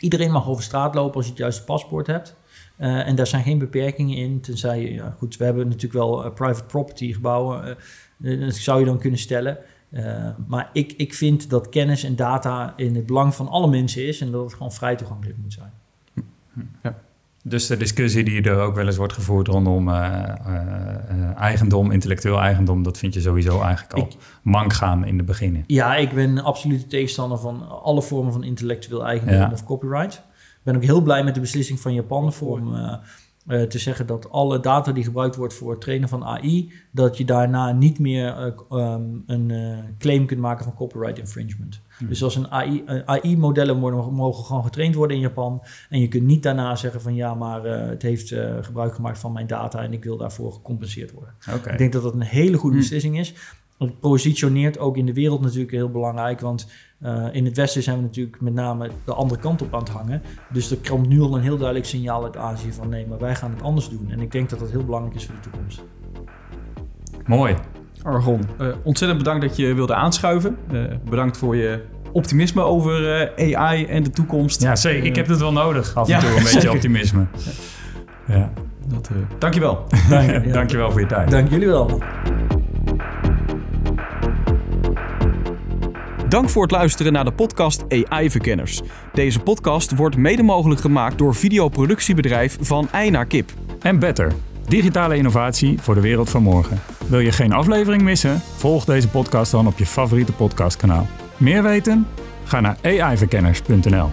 [0.00, 2.36] Iedereen mag over straat lopen als je het juiste paspoort hebt.
[2.78, 6.32] Uh, en daar zijn geen beperkingen in, tenzij ja, goed, we hebben natuurlijk wel uh,
[6.32, 7.76] private property gebouwen.
[8.18, 9.58] Uh, dat zou je dan kunnen stellen.
[10.46, 14.20] Maar ik, ik vind dat kennis en data in het belang van alle mensen is
[14.20, 15.72] en dat het gewoon vrij toegankelijk moet zijn.
[16.82, 16.98] Ja.
[17.42, 22.40] Dus de discussie die er ook wel eens wordt gevoerd rondom uh, uh, eigendom, intellectueel
[22.40, 25.64] eigendom, dat vind je sowieso eigenlijk al ik, mank gaan in de beginnen.
[25.66, 29.50] Ja, ik ben absoluut tegenstander van alle vormen van intellectueel eigendom ja.
[29.52, 30.14] of copyright.
[30.14, 32.74] Ik ben ook heel blij met de beslissing van Japan om
[33.46, 37.16] uh, te zeggen dat alle data die gebruikt wordt voor het trainen van AI, dat
[37.16, 41.80] je daarna niet meer uh, um, een uh, claim kunt maken van copyright infringement.
[41.98, 42.08] Hmm.
[42.08, 43.78] Dus als een AI, AI-modellen
[44.12, 47.64] mogen gewoon getraind worden in Japan en je kunt niet daarna zeggen van ja, maar
[47.64, 51.34] het heeft gebruik gemaakt van mijn data en ik wil daarvoor gecompenseerd worden.
[51.54, 51.72] Okay.
[51.72, 52.84] Ik denk dat dat een hele goede hmm.
[52.84, 53.34] beslissing is.
[53.78, 56.66] Het positioneert ook in de wereld natuurlijk heel belangrijk, want
[57.04, 59.88] uh, in het Westen zijn we natuurlijk met name de andere kant op aan het
[59.88, 60.22] hangen.
[60.52, 63.34] Dus er komt nu al een heel duidelijk signaal uit Azië van nee, maar wij
[63.34, 64.08] gaan het anders doen.
[64.10, 65.82] En ik denk dat dat heel belangrijk is voor de toekomst.
[67.26, 67.54] Mooi.
[68.02, 70.56] Argon, uh, ontzettend bedankt dat je wilde aanschuiven.
[70.72, 74.62] Uh, bedankt voor je optimisme over AI en de toekomst.
[74.62, 75.04] Ja, zeker.
[75.04, 77.26] ik heb het wel nodig af en ja, toe, een beetje optimisme.
[78.26, 78.52] Ja.
[78.86, 79.86] Dat, dankjewel.
[80.08, 80.52] Dank, ja.
[80.58, 81.30] Dankjewel voor je tijd.
[81.30, 82.02] Dank jullie wel.
[86.30, 88.80] Dank voor het luisteren naar de podcast AI Verkenners.
[89.12, 93.52] Deze podcast wordt mede mogelijk gemaakt door videoproductiebedrijf Van Ei naar Kip.
[93.80, 94.32] En Better,
[94.66, 96.80] digitale innovatie voor de wereld van morgen.
[97.06, 98.42] Wil je geen aflevering missen?
[98.56, 101.06] Volg deze podcast dan op je favoriete podcastkanaal.
[101.36, 102.06] Meer weten?
[102.44, 104.10] Ga naar aiverkenners.nl.